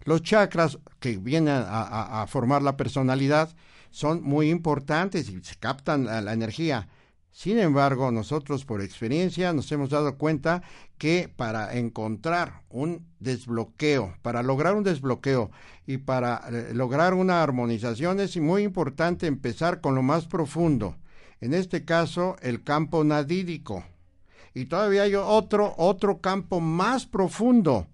Los 0.02 0.24
chakras 0.24 0.80
que 0.98 1.18
vienen 1.18 1.54
a, 1.56 2.26
formar 2.28 2.62
la 2.62 2.76
personalidad 2.76 3.54
son 3.92 4.24
muy 4.24 4.50
importantes 4.50 5.28
y 5.28 5.40
se 5.44 5.54
captan 5.54 6.06
la 6.06 6.32
energía. 6.32 6.88
Sin 7.30 7.60
embargo, 7.60 8.10
nosotros 8.10 8.64
por 8.64 8.82
experiencia 8.82 9.52
nos 9.52 9.70
hemos 9.70 9.90
dado 9.90 10.18
cuenta 10.18 10.64
que 10.98 11.32
para 11.36 11.76
encontrar 11.76 12.64
un 12.68 13.06
desbloqueo, 13.20 14.16
para 14.22 14.42
lograr 14.42 14.74
un 14.74 14.82
desbloqueo 14.82 15.52
y 15.86 15.98
para 15.98 16.42
eh, 16.50 16.74
lograr 16.74 17.14
una 17.14 17.40
armonización 17.40 18.18
es 18.18 18.36
muy 18.36 18.64
importante 18.64 19.28
empezar 19.28 19.80
con 19.80 19.94
lo 19.94 20.02
más 20.02 20.26
profundo. 20.26 20.96
En 21.40 21.54
este 21.54 21.84
caso, 21.84 22.34
el 22.42 22.64
campo 22.64 23.04
nadídico. 23.04 23.84
Y 24.56 24.64
todavía 24.64 25.02
hay 25.02 25.14
otro, 25.14 25.74
otro 25.76 26.22
campo 26.22 26.60
más 26.60 27.04
profundo, 27.04 27.88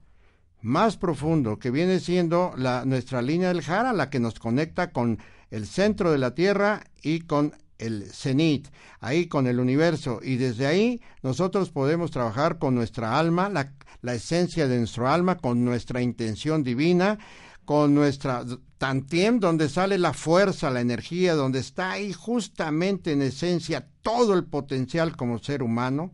más 0.61 0.97
profundo, 0.97 1.59
que 1.59 1.73
viene 1.73 1.99
siendo 1.99 2.53
la, 2.57 2.85
nuestra 2.85 3.21
línea 3.21 3.49
del 3.49 3.63
Jara, 3.63 3.93
la 3.93 4.11
que 4.11 4.21
nos 4.21 4.39
conecta 4.39 4.93
con 4.93 5.19
el 5.51 5.67
centro 5.67 6.13
de 6.13 6.19
la 6.19 6.37
Tierra 6.37 6.85
y 7.03 7.23
con 7.23 7.53
el 7.79 8.05
cenit, 8.13 8.69
ahí 9.01 9.27
con 9.27 9.49
el 9.49 9.59
universo, 9.59 10.21
y 10.23 10.37
desde 10.37 10.67
ahí 10.67 11.01
nosotros 11.25 11.71
podemos 11.71 12.13
trabajar 12.13 12.61
con 12.61 12.77
nuestra 12.77 13.19
alma, 13.19 13.49
la, 13.49 13.73
la 14.01 14.15
esencia 14.15 14.69
de 14.69 14.79
nuestro 14.79 15.09
alma, 15.09 15.39
con 15.39 15.65
nuestra 15.65 16.01
intención 16.01 16.63
divina, 16.63 17.19
con 17.65 17.93
nuestra 17.93 18.45
tantiem, 18.79 19.41
donde 19.41 19.69
sale 19.69 19.99
la 19.99 20.13
fuerza, 20.13 20.71
la 20.71 20.81
energía, 20.81 21.35
donde 21.35 21.59
está 21.59 21.91
ahí 21.91 22.13
justamente 22.13 23.11
en 23.11 23.23
esencia 23.23 23.89
todo 24.01 24.35
el 24.35 24.45
potencial 24.45 25.17
como 25.17 25.41
ser 25.41 25.65
humano, 25.65 26.13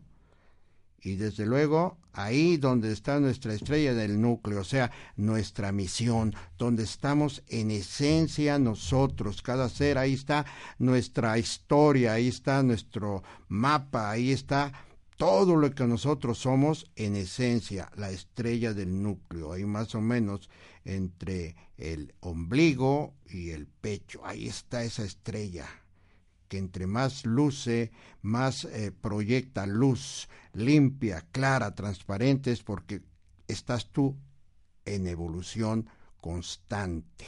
y 1.01 1.15
desde 1.15 1.45
luego 1.45 1.97
ahí 2.13 2.57
donde 2.57 2.91
está 2.91 3.19
nuestra 3.19 3.53
estrella 3.53 3.93
del 3.93 4.19
núcleo, 4.19 4.61
o 4.61 4.63
sea, 4.65 4.91
nuestra 5.15 5.71
misión, 5.71 6.35
donde 6.57 6.83
estamos 6.83 7.43
en 7.47 7.71
esencia 7.71 8.59
nosotros, 8.59 9.41
cada 9.41 9.69
ser, 9.69 9.97
ahí 9.97 10.13
está 10.13 10.45
nuestra 10.79 11.37
historia, 11.37 12.13
ahí 12.13 12.27
está 12.27 12.61
nuestro 12.63 13.23
mapa, 13.47 14.11
ahí 14.11 14.31
está 14.31 14.73
todo 15.17 15.55
lo 15.55 15.73
que 15.75 15.85
nosotros 15.85 16.39
somos 16.39 16.89
en 16.95 17.15
esencia, 17.15 17.91
la 17.95 18.09
estrella 18.09 18.73
del 18.73 19.01
núcleo, 19.01 19.51
ahí 19.51 19.65
más 19.65 19.93
o 19.95 20.01
menos 20.01 20.49
entre 20.85 21.55
el 21.77 22.13
ombligo 22.21 23.13
y 23.27 23.51
el 23.51 23.67
pecho, 23.67 24.25
ahí 24.25 24.47
está 24.47 24.83
esa 24.83 25.03
estrella 25.03 25.67
que 26.49 26.57
entre 26.57 26.87
más 26.87 27.25
luce, 27.25 27.91
más 28.21 28.65
eh, 28.65 28.91
proyecta 28.91 29.65
luz 29.65 30.27
limpia, 30.53 31.25
clara, 31.31 31.75
transparente, 31.75 32.51
es 32.51 32.63
porque 32.63 33.01
estás 33.47 33.89
tú 33.91 34.17
en 34.85 35.07
evolución 35.07 35.87
constante 36.19 37.25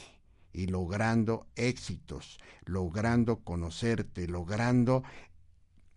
y 0.52 0.66
logrando 0.66 1.46
éxitos, 1.56 2.38
logrando 2.66 3.38
conocerte, 3.38 4.28
logrando 4.28 5.02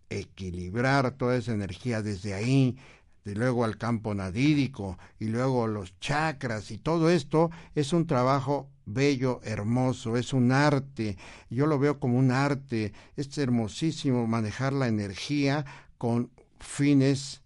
equilibrar 0.08 1.10
toda 1.12 1.36
esa 1.36 1.52
energía 1.52 2.00
desde 2.00 2.32
ahí, 2.32 2.78
de 3.24 3.34
luego 3.34 3.64
al 3.64 3.76
campo 3.76 4.14
nadídico 4.14 4.98
y 5.18 5.26
luego 5.26 5.66
los 5.66 5.98
chakras 5.98 6.70
y 6.70 6.78
todo 6.78 7.10
esto 7.10 7.50
es 7.74 7.92
un 7.92 8.06
trabajo 8.06 8.70
bello, 8.86 9.40
hermoso, 9.42 10.16
es 10.16 10.32
un 10.32 10.52
arte, 10.52 11.18
yo 11.50 11.66
lo 11.66 11.78
veo 11.78 11.98
como 12.00 12.18
un 12.18 12.30
arte, 12.30 12.92
es 13.16 13.36
hermosísimo 13.36 14.26
manejar 14.26 14.72
la 14.72 14.86
energía 14.86 15.66
con 15.98 16.30
fines 16.60 17.42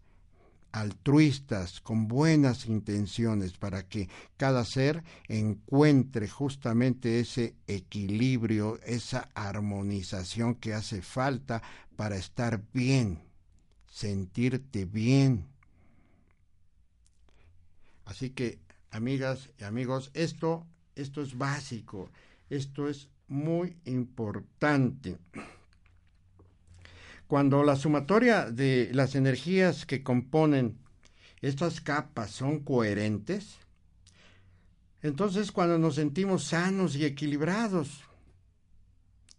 altruistas, 0.72 1.80
con 1.80 2.06
buenas 2.06 2.66
intenciones, 2.66 3.56
para 3.58 3.88
que 3.88 4.08
cada 4.36 4.64
ser 4.64 5.02
encuentre 5.26 6.28
justamente 6.28 7.18
ese 7.18 7.56
equilibrio, 7.66 8.78
esa 8.84 9.30
armonización 9.34 10.54
que 10.54 10.74
hace 10.74 11.02
falta 11.02 11.62
para 11.96 12.16
estar 12.16 12.62
bien, 12.72 13.18
sentirte 13.88 14.84
bien. 14.84 15.48
Así 18.04 18.30
que, 18.30 18.60
amigas 18.90 19.50
y 19.58 19.64
amigos, 19.64 20.10
esto 20.14 20.66
esto 20.94 21.22
es 21.22 21.36
básico, 21.36 22.10
esto 22.48 22.88
es 22.88 23.08
muy 23.28 23.76
importante. 23.84 25.18
Cuando 27.26 27.62
la 27.62 27.76
sumatoria 27.76 28.50
de 28.50 28.90
las 28.92 29.14
energías 29.14 29.86
que 29.86 30.02
componen 30.02 30.78
estas 31.40 31.80
capas 31.80 32.30
son 32.30 32.60
coherentes, 32.60 33.58
entonces 35.02 35.52
cuando 35.52 35.78
nos 35.78 35.94
sentimos 35.94 36.44
sanos 36.44 36.96
y 36.96 37.04
equilibrados, 37.04 38.02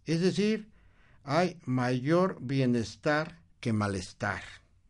es 0.06 0.20
decir, 0.20 0.68
hay 1.24 1.60
mayor 1.64 2.38
bienestar 2.40 3.38
que 3.60 3.72
malestar. 3.72 4.42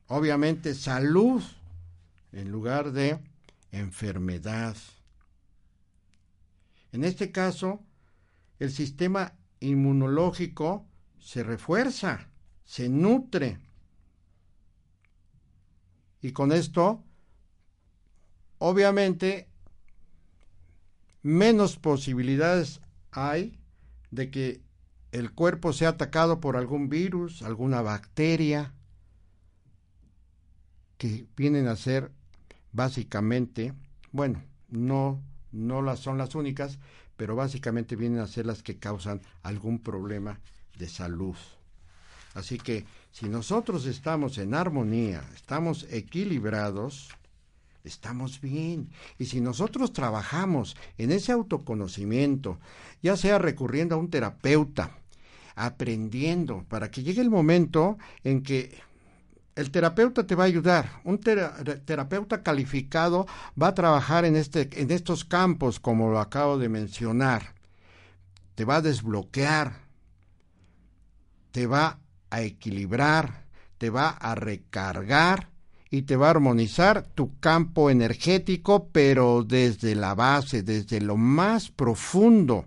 Obviamente 0.06 0.74
salud 0.74 1.42
en 2.32 2.50
lugar 2.50 2.92
de 2.92 3.18
enfermedad. 3.70 4.76
En 6.92 7.04
este 7.04 7.32
caso, 7.32 7.82
el 8.58 8.70
sistema 8.70 9.34
inmunológico 9.60 10.86
se 11.18 11.42
refuerza, 11.42 12.28
se 12.64 12.88
nutre. 12.88 13.58
Y 16.20 16.32
con 16.32 16.52
esto, 16.52 17.02
obviamente, 18.58 19.48
menos 21.22 21.76
posibilidades 21.76 22.80
hay 23.10 23.58
de 24.10 24.30
que 24.30 24.62
el 25.12 25.32
cuerpo 25.32 25.72
sea 25.72 25.90
atacado 25.90 26.40
por 26.40 26.56
algún 26.56 26.88
virus, 26.88 27.42
alguna 27.42 27.82
bacteria, 27.82 28.74
que 30.98 31.26
vienen 31.36 31.66
a 31.66 31.76
ser 31.76 32.12
básicamente, 32.72 33.74
bueno, 34.12 34.42
no 34.68 35.22
no 35.52 35.82
las 35.82 36.00
son 36.00 36.18
las 36.18 36.34
únicas, 36.34 36.78
pero 37.16 37.36
básicamente 37.36 37.96
vienen 37.96 38.20
a 38.20 38.26
ser 38.26 38.46
las 38.46 38.62
que 38.62 38.78
causan 38.78 39.20
algún 39.42 39.78
problema 39.78 40.40
de 40.78 40.88
salud. 40.88 41.36
Así 42.34 42.58
que 42.58 42.86
si 43.10 43.28
nosotros 43.28 43.86
estamos 43.86 44.38
en 44.38 44.54
armonía, 44.54 45.22
estamos 45.34 45.86
equilibrados, 45.90 47.10
estamos 47.84 48.40
bien. 48.40 48.88
Y 49.18 49.26
si 49.26 49.40
nosotros 49.40 49.92
trabajamos 49.92 50.76
en 50.96 51.12
ese 51.12 51.32
autoconocimiento, 51.32 52.58
ya 53.02 53.16
sea 53.16 53.38
recurriendo 53.38 53.94
a 53.94 53.98
un 53.98 54.08
terapeuta, 54.08 54.96
aprendiendo, 55.54 56.64
para 56.68 56.90
que 56.90 57.02
llegue 57.02 57.20
el 57.20 57.30
momento 57.30 57.98
en 58.24 58.42
que 58.42 58.80
el 59.54 59.70
terapeuta 59.70 60.26
te 60.26 60.34
va 60.34 60.44
a 60.44 60.46
ayudar. 60.46 61.00
Un 61.04 61.18
terapeuta 61.18 62.42
calificado 62.42 63.26
va 63.60 63.68
a 63.68 63.74
trabajar 63.74 64.24
en, 64.24 64.36
este, 64.36 64.68
en 64.80 64.90
estos 64.90 65.24
campos, 65.24 65.78
como 65.78 66.10
lo 66.10 66.20
acabo 66.20 66.58
de 66.58 66.68
mencionar. 66.68 67.54
Te 68.54 68.64
va 68.64 68.76
a 68.76 68.82
desbloquear, 68.82 69.80
te 71.50 71.66
va 71.66 71.98
a 72.30 72.42
equilibrar, 72.42 73.44
te 73.78 73.90
va 73.90 74.08
a 74.10 74.34
recargar 74.34 75.50
y 75.90 76.02
te 76.02 76.16
va 76.16 76.28
a 76.28 76.30
armonizar 76.30 77.02
tu 77.02 77.38
campo 77.38 77.90
energético, 77.90 78.88
pero 78.88 79.44
desde 79.44 79.94
la 79.94 80.14
base, 80.14 80.62
desde 80.62 81.00
lo 81.00 81.16
más 81.16 81.70
profundo. 81.70 82.64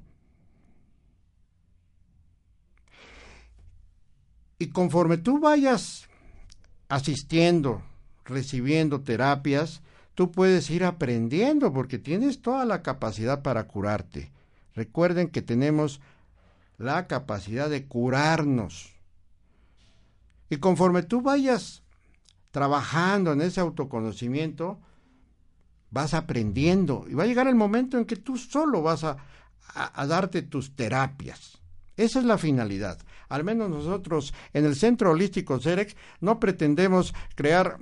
Y 4.59 4.67
conforme 4.67 5.17
tú 5.17 5.39
vayas 5.39 6.07
asistiendo, 6.89 7.81
recibiendo 8.23 9.01
terapias, 9.01 9.81
tú 10.13 10.31
puedes 10.31 10.69
ir 10.69 10.83
aprendiendo 10.83 11.73
porque 11.73 11.99
tienes 11.99 12.41
toda 12.41 12.65
la 12.65 12.81
capacidad 12.81 13.41
para 13.41 13.67
curarte. 13.67 14.31
Recuerden 14.75 15.29
que 15.29 15.41
tenemos 15.41 16.01
la 16.77 17.07
capacidad 17.07 17.69
de 17.69 17.85
curarnos. 17.85 18.93
Y 20.49 20.57
conforme 20.57 21.03
tú 21.03 21.21
vayas 21.21 21.81
trabajando 22.51 23.33
en 23.33 23.41
ese 23.41 23.59
autoconocimiento, 23.59 24.79
vas 25.91 26.13
aprendiendo 26.13 27.05
y 27.09 27.13
va 27.13 27.23
a 27.23 27.27
llegar 27.27 27.47
el 27.47 27.55
momento 27.55 27.97
en 27.97 28.05
que 28.05 28.15
tú 28.15 28.37
solo 28.37 28.81
vas 28.81 29.03
a, 29.03 29.17
darte 30.07 30.41
tus 30.41 30.75
terapias. 30.75 31.57
Esa 31.97 32.19
es 32.19 32.25
la 32.25 32.37
finalidad. 32.37 32.99
Al 33.29 33.43
menos 33.43 33.69
nosotros 33.69 34.33
en 34.53 34.65
el 34.65 34.75
Centro 34.75 35.11
Holístico 35.11 35.59
CEREX 35.59 35.95
no 36.19 36.39
pretendemos 36.39 37.13
crear 37.35 37.77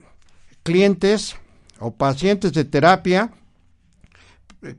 clientes 0.63 1.35
o 1.79 1.95
pacientes 1.95 2.53
de 2.53 2.65
terapia 2.65 3.31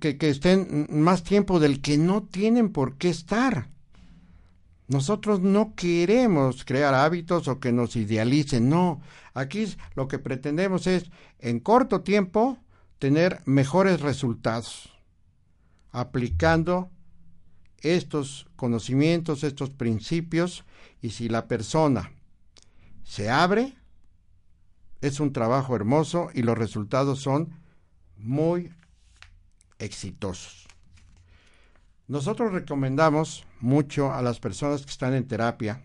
que, 0.01 0.17
que 0.17 0.31
estén 0.31 0.87
más 0.91 1.23
tiempo 1.23 1.61
del 1.61 1.81
que 1.81 1.99
no 1.99 2.23
tienen 2.23 2.71
por 2.71 2.97
qué 2.97 3.11
estar. 3.11 3.69
Nosotros 4.87 5.41
no 5.41 5.75
queremos 5.75 6.65
crear 6.65 6.95
hábitos 6.95 7.49
o 7.49 7.59
que 7.59 7.73
nos 7.73 7.97
idealicen, 7.97 8.69
no. 8.69 9.01
Aquí 9.33 9.67
lo 9.95 10.09
que 10.09 10.19
pretendemos 10.19 10.87
es, 10.87 11.11
en 11.39 11.59
corto 11.59 12.03
tiempo, 12.03 12.59
tener 12.99 13.41
mejores 13.47 14.01
resultados, 14.01 14.91
aplicando 15.91 16.91
estos 17.85 18.47
conocimientos, 18.57 19.45
estos 19.45 19.71
principios, 19.71 20.65
y 21.01 21.11
si 21.11 21.29
la 21.29 21.47
persona 21.47 22.11
se 23.05 23.31
abre, 23.31 23.75
es 25.01 25.21
un 25.21 25.33
trabajo 25.33 25.77
hermoso 25.77 26.31
y 26.33 26.43
los 26.43 26.57
resultados 26.57 27.21
son 27.21 27.53
muy 28.17 28.73
exitosos. 29.79 30.67
Nosotros 32.09 32.53
recomendamos 32.53 33.45
mucho 33.61 34.13
a 34.13 34.23
las 34.23 34.41
personas 34.41 34.85
que 34.85 34.91
están 34.91 35.15
en 35.15 35.29
terapia 35.29 35.83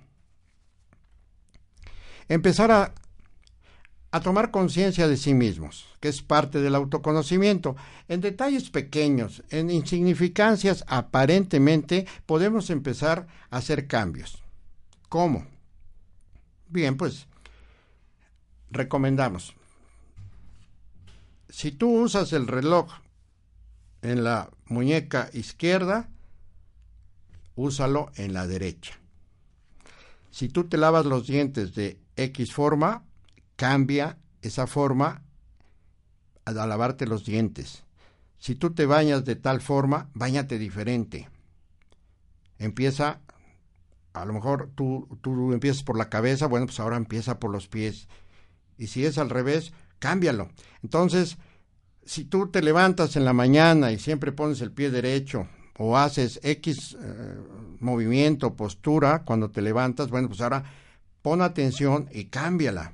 empezar 2.30 2.72
a, 2.72 2.94
a 4.12 4.22
tomar 4.22 4.50
conciencia 4.50 5.08
de 5.08 5.18
sí 5.18 5.34
mismos, 5.34 5.86
que 6.00 6.08
es 6.08 6.22
parte 6.22 6.62
del 6.62 6.76
autoconocimiento. 6.76 7.76
En 8.08 8.22
detalles 8.22 8.70
pequeños, 8.70 9.44
en 9.50 9.70
insignificancias 9.70 10.84
aparentemente, 10.88 12.08
podemos 12.26 12.70
empezar 12.70 13.28
a 13.52 13.58
hacer 13.58 13.88
cambios. 13.88 14.42
¿Cómo? 15.10 15.46
Bien, 16.70 16.98
pues 16.98 17.28
recomendamos. 18.72 19.56
Si 21.50 21.72
tú 21.72 21.90
usas 21.90 22.34
el 22.34 22.48
reloj 22.48 22.92
en 24.02 24.24
la 24.24 24.50
muñeca 24.66 25.30
izquierda, 25.34 26.10
úsalo 27.56 28.12
en 28.16 28.34
la 28.34 28.48
derecha. 28.48 29.00
Si 30.32 30.48
tú 30.48 30.66
te 30.66 30.78
lavas 30.78 31.06
los 31.06 31.28
dientes 31.28 31.74
de 31.76 32.00
X 32.16 32.54
forma, 32.54 33.04
cambia 33.60 34.18
esa 34.42 34.68
forma 34.68 35.22
al 36.46 36.56
lavarte 36.56 37.06
los 37.06 37.26
dientes. 37.26 37.84
Si 38.38 38.56
tú 38.56 38.74
te 38.74 38.86
bañas 38.86 39.26
de 39.26 39.36
tal 39.36 39.60
forma, 39.60 40.10
bañate 40.14 40.58
diferente. 40.58 41.28
Empieza, 42.58 43.20
a 44.14 44.24
lo 44.24 44.32
mejor 44.32 44.70
tú, 44.76 45.20
tú 45.22 45.52
empiezas 45.52 45.84
por 45.84 45.98
la 45.98 46.08
cabeza, 46.08 46.48
bueno, 46.48 46.68
pues 46.68 46.80
ahora 46.80 46.96
empieza 46.96 47.38
por 47.38 47.52
los 47.52 47.68
pies. 47.68 48.08
Y 48.78 48.88
si 48.88 49.06
es 49.06 49.18
al 49.18 49.30
revés, 49.30 49.74
cámbialo. 50.00 50.48
Entonces, 50.82 51.38
si 52.06 52.24
tú 52.24 52.48
te 52.48 52.62
levantas 52.62 53.18
en 53.18 53.26
la 53.26 53.34
mañana 53.34 53.92
y 53.92 54.00
siempre 54.00 54.32
pones 54.32 54.62
el 54.62 54.72
pie 54.72 54.90
derecho 54.90 55.50
o 55.78 55.98
haces 55.98 56.40
X 56.44 56.96
eh, 56.98 57.36
movimiento, 57.82 58.56
postura 58.56 59.24
cuando 59.26 59.52
te 59.52 59.62
levantas, 59.62 60.10
bueno, 60.10 60.30
pues 60.30 60.40
ahora 60.40 60.64
pon 61.22 61.42
atención 61.42 62.08
y 62.14 62.28
cámbiala. 62.28 62.94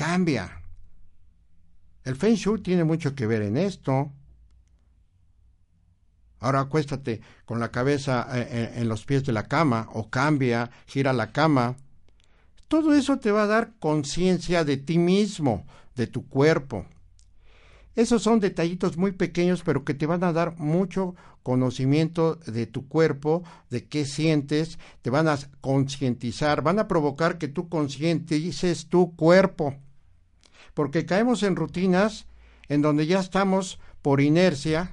Cambia. 0.00 0.62
El 2.04 2.16
Feng 2.16 2.34
Shui 2.34 2.62
tiene 2.62 2.84
mucho 2.84 3.14
que 3.14 3.26
ver 3.26 3.42
en 3.42 3.58
esto. 3.58 4.10
Ahora 6.38 6.60
acuéstate 6.60 7.20
con 7.44 7.60
la 7.60 7.70
cabeza 7.70 8.26
eh, 8.32 8.48
eh, 8.50 8.72
en 8.76 8.88
los 8.88 9.04
pies 9.04 9.26
de 9.26 9.34
la 9.34 9.46
cama 9.46 9.90
o 9.92 10.08
cambia, 10.08 10.70
gira 10.86 11.12
la 11.12 11.32
cama. 11.32 11.76
Todo 12.66 12.94
eso 12.94 13.18
te 13.18 13.30
va 13.30 13.42
a 13.42 13.46
dar 13.46 13.74
conciencia 13.78 14.64
de 14.64 14.78
ti 14.78 14.96
mismo, 14.96 15.66
de 15.96 16.06
tu 16.06 16.26
cuerpo. 16.26 16.86
Esos 17.94 18.22
son 18.22 18.40
detallitos 18.40 18.96
muy 18.96 19.12
pequeños, 19.12 19.62
pero 19.62 19.84
que 19.84 19.92
te 19.92 20.06
van 20.06 20.24
a 20.24 20.32
dar 20.32 20.56
mucho 20.56 21.14
conocimiento 21.42 22.36
de 22.36 22.66
tu 22.66 22.88
cuerpo, 22.88 23.44
de 23.68 23.86
qué 23.86 24.06
sientes, 24.06 24.78
te 25.02 25.10
van 25.10 25.28
a 25.28 25.38
concientizar, 25.60 26.62
van 26.62 26.78
a 26.78 26.88
provocar 26.88 27.36
que 27.36 27.48
tú 27.48 27.68
concientices 27.68 28.86
tu 28.86 29.14
cuerpo. 29.14 29.76
Porque 30.74 31.06
caemos 31.06 31.42
en 31.42 31.56
rutinas 31.56 32.26
en 32.68 32.82
donde 32.82 33.06
ya 33.06 33.20
estamos 33.20 33.78
por 34.02 34.20
inercia 34.20 34.92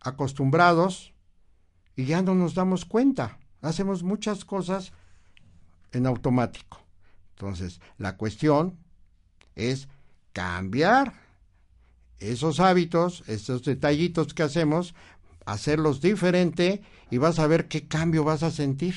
acostumbrados 0.00 1.12
y 1.96 2.06
ya 2.06 2.22
no 2.22 2.34
nos 2.34 2.54
damos 2.54 2.84
cuenta. 2.84 3.38
Hacemos 3.60 4.02
muchas 4.02 4.44
cosas 4.44 4.92
en 5.92 6.06
automático. 6.06 6.80
Entonces, 7.34 7.80
la 7.98 8.16
cuestión 8.16 8.78
es 9.54 9.88
cambiar 10.32 11.14
esos 12.18 12.60
hábitos, 12.60 13.24
esos 13.26 13.64
detallitos 13.64 14.34
que 14.34 14.42
hacemos, 14.42 14.94
hacerlos 15.46 16.00
diferente 16.00 16.82
y 17.10 17.18
vas 17.18 17.38
a 17.38 17.46
ver 17.46 17.68
qué 17.68 17.88
cambio 17.88 18.24
vas 18.24 18.42
a 18.42 18.50
sentir. 18.50 18.94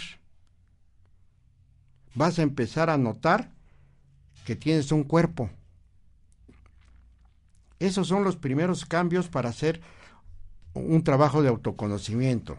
Vas 2.16 2.38
a 2.38 2.44
empezar 2.44 2.90
a 2.90 2.98
notar 2.98 3.53
que 4.44 4.56
tienes 4.56 4.92
un 4.92 5.04
cuerpo. 5.04 5.50
Esos 7.80 8.08
son 8.08 8.24
los 8.24 8.36
primeros 8.36 8.86
cambios 8.86 9.28
para 9.28 9.50
hacer 9.50 9.82
un 10.74 11.04
trabajo 11.04 11.42
de 11.42 11.50
autoconocimiento. 11.50 12.58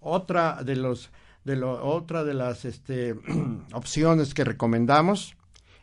Otra 0.00 0.62
de 0.62 0.76
los 0.76 1.10
de 1.44 1.62
otra 1.62 2.24
de 2.24 2.34
las 2.34 2.64
este, 2.64 3.14
opciones 3.72 4.34
que 4.34 4.44
recomendamos 4.44 5.36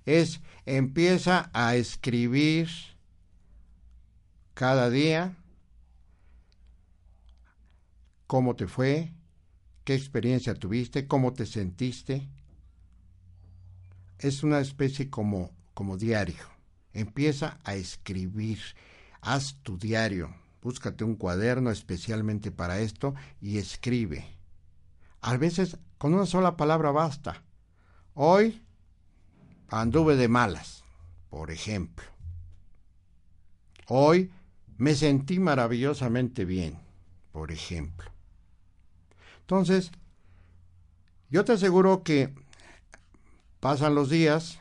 es 0.05 0.41
empieza 0.65 1.49
a 1.53 1.75
escribir 1.75 2.69
cada 4.53 4.89
día 4.89 5.35
cómo 8.27 8.55
te 8.55 8.67
fue, 8.67 9.11
qué 9.83 9.95
experiencia 9.95 10.53
tuviste, 10.55 11.07
cómo 11.07 11.33
te 11.33 11.45
sentiste. 11.45 12.27
Es 14.19 14.43
una 14.43 14.59
especie 14.59 15.09
como, 15.09 15.51
como 15.73 15.97
diario. 15.97 16.43
Empieza 16.93 17.59
a 17.63 17.75
escribir, 17.75 18.59
haz 19.21 19.55
tu 19.63 19.77
diario, 19.77 20.33
búscate 20.61 21.03
un 21.03 21.15
cuaderno 21.15 21.69
especialmente 21.71 22.51
para 22.51 22.79
esto 22.79 23.13
y 23.41 23.57
escribe. 23.57 24.25
A 25.21 25.37
veces 25.37 25.77
con 25.97 26.13
una 26.13 26.25
sola 26.25 26.55
palabra 26.55 26.91
basta. 26.91 27.43
Hoy 28.13 28.63
anduve 29.67 30.15
de 30.15 30.27
malas, 30.27 30.83
por 31.29 31.51
ejemplo. 31.51 32.05
Hoy 33.87 34.31
me 34.77 34.95
sentí 34.95 35.39
maravillosamente 35.39 36.45
bien, 36.45 36.79
por 37.31 37.51
ejemplo. 37.51 38.09
Entonces, 39.41 39.91
yo 41.29 41.43
te 41.45 41.53
aseguro 41.53 42.03
que 42.03 42.33
pasan 43.65 43.95
los 43.95 44.11
días 44.11 44.59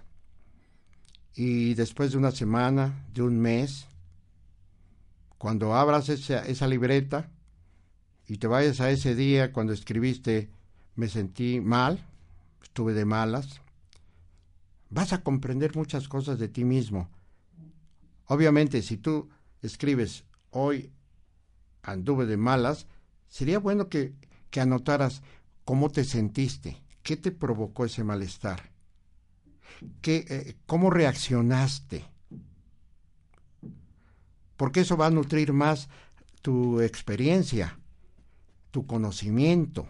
y 1.35 1.75
después 1.75 2.13
de 2.13 2.17
una 2.17 2.31
semana, 2.31 3.05
de 3.13 3.21
un 3.21 3.39
mes, 3.39 3.87
cuando 5.37 5.75
abras 5.75 6.09
esa, 6.09 6.67
libreta 6.67 7.31
y 8.27 8.39
te 8.39 8.47
vayas 8.47 8.81
a 8.81 8.91
ese 8.91 9.15
día 9.15 9.53
cuando 9.53 9.75
escribiste 9.75 10.49
me 10.95 11.09
sentí 11.09 11.61
mal, 11.61 12.03
estuve 12.63 12.95
de 12.95 13.05
malas, 13.05 13.61
vas 14.89 15.13
a 15.13 15.23
comprender 15.23 15.77
muchas 15.77 16.09
cosas 16.09 16.39
de 16.39 16.49
ti 16.49 16.65
mismo. 16.65 17.11
Obviamente, 18.25 18.81
si 18.81 18.97
tú 18.97 19.29
escribes 19.61 20.25
hoy 20.49 20.91
anduve 21.83 22.25
de 22.25 22.39
malas, 22.39 22.87
sería 23.29 23.59
bueno 23.59 23.91
que, 23.91 24.15
que 24.49 24.63
anotaras 24.63 25.21
cómo 25.67 25.91
te 25.91 26.05
sentiste, 26.05 26.83
qué 27.03 27.19
te 27.19 27.33
provocó 27.33 27.85
ese 27.85 28.03
malestar. 28.03 28.73
Qué, 30.01 30.25
eh, 30.29 30.57
cómo 30.67 30.91
reaccionaste. 30.91 32.05
Porque 34.57 34.81
eso 34.81 34.97
va 34.97 35.07
a 35.07 35.11
nutrir 35.11 35.53
más 35.53 35.89
tu 36.43 36.81
experiencia, 36.81 37.79
tu 38.71 38.87
conocimiento. 38.87 39.89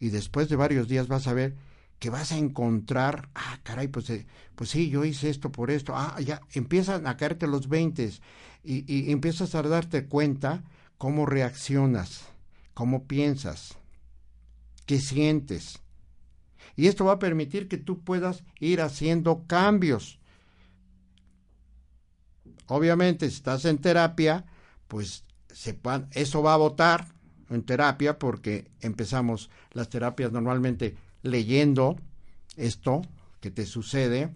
Y 0.00 0.10
después 0.10 0.48
de 0.48 0.56
varios 0.56 0.88
días 0.88 1.08
vas 1.08 1.26
a 1.26 1.32
ver 1.32 1.56
que 1.98 2.10
vas 2.10 2.30
a 2.32 2.38
encontrar, 2.38 3.28
ah, 3.34 3.58
caray, 3.62 3.88
pues, 3.88 4.08
eh, 4.10 4.26
pues 4.54 4.70
sí, 4.70 4.88
yo 4.88 5.04
hice 5.04 5.30
esto 5.30 5.50
por 5.50 5.70
esto, 5.70 5.94
ah, 5.96 6.20
ya 6.20 6.40
empiezan 6.52 7.06
a 7.06 7.16
caerte 7.16 7.46
los 7.46 7.68
veintes 7.68 8.22
y, 8.62 8.84
y 8.92 9.10
empiezas 9.10 9.54
a 9.54 9.62
darte 9.62 10.06
cuenta 10.06 10.62
cómo 10.96 11.26
reaccionas, 11.26 12.26
cómo 12.74 13.04
piensas, 13.04 13.76
qué 14.86 15.00
sientes. 15.00 15.80
Y 16.78 16.86
esto 16.86 17.04
va 17.04 17.14
a 17.14 17.18
permitir 17.18 17.66
que 17.66 17.76
tú 17.76 18.04
puedas 18.04 18.44
ir 18.60 18.80
haciendo 18.80 19.42
cambios. 19.48 20.20
Obviamente, 22.68 23.28
si 23.28 23.34
estás 23.34 23.64
en 23.64 23.78
terapia, 23.78 24.44
pues 24.86 25.24
sepan, 25.52 26.08
eso 26.12 26.40
va 26.40 26.54
a 26.54 26.58
votar 26.58 27.08
en 27.50 27.64
terapia 27.64 28.20
porque 28.20 28.70
empezamos 28.80 29.50
las 29.72 29.88
terapias 29.88 30.30
normalmente 30.30 30.96
leyendo 31.22 31.96
esto 32.56 33.02
que 33.40 33.50
te 33.50 33.66
sucede 33.66 34.32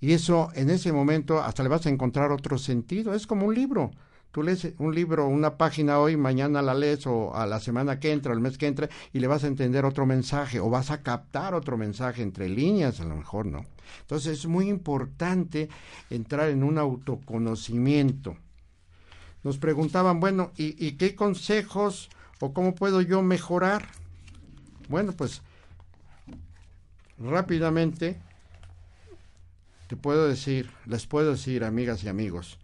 y 0.00 0.12
eso 0.12 0.48
en 0.54 0.70
ese 0.70 0.92
momento 0.92 1.42
hasta 1.42 1.62
le 1.62 1.68
vas 1.68 1.84
a 1.84 1.90
encontrar 1.90 2.32
otro 2.32 2.56
sentido. 2.56 3.12
Es 3.12 3.26
como 3.26 3.44
un 3.44 3.54
libro. 3.54 3.90
Tú 4.36 4.42
lees 4.42 4.68
un 4.76 4.94
libro, 4.94 5.26
una 5.26 5.56
página 5.56 5.98
hoy, 5.98 6.18
mañana 6.18 6.60
la 6.60 6.74
lees 6.74 7.06
o 7.06 7.34
a 7.34 7.46
la 7.46 7.58
semana 7.58 7.98
que 7.98 8.12
entra, 8.12 8.34
al 8.34 8.40
mes 8.42 8.58
que 8.58 8.66
entra 8.66 8.90
y 9.14 9.20
le 9.20 9.28
vas 9.28 9.44
a 9.44 9.46
entender 9.46 9.86
otro 9.86 10.04
mensaje 10.04 10.60
o 10.60 10.68
vas 10.68 10.90
a 10.90 11.02
captar 11.02 11.54
otro 11.54 11.78
mensaje 11.78 12.20
entre 12.20 12.50
líneas, 12.50 13.00
a 13.00 13.04
lo 13.04 13.16
mejor 13.16 13.46
no. 13.46 13.64
Entonces 14.02 14.40
es 14.40 14.46
muy 14.46 14.68
importante 14.68 15.70
entrar 16.10 16.50
en 16.50 16.64
un 16.64 16.76
autoconocimiento. 16.76 18.36
Nos 19.42 19.56
preguntaban, 19.56 20.20
bueno, 20.20 20.52
¿y, 20.54 20.86
y 20.86 20.98
qué 20.98 21.14
consejos 21.14 22.10
o 22.38 22.52
cómo 22.52 22.74
puedo 22.74 23.00
yo 23.00 23.22
mejorar? 23.22 23.88
Bueno, 24.90 25.12
pues 25.12 25.40
rápidamente 27.18 28.20
te 29.86 29.96
puedo 29.96 30.28
decir, 30.28 30.68
les 30.84 31.06
puedo 31.06 31.30
decir, 31.30 31.64
amigas 31.64 32.04
y 32.04 32.08
amigos, 32.08 32.58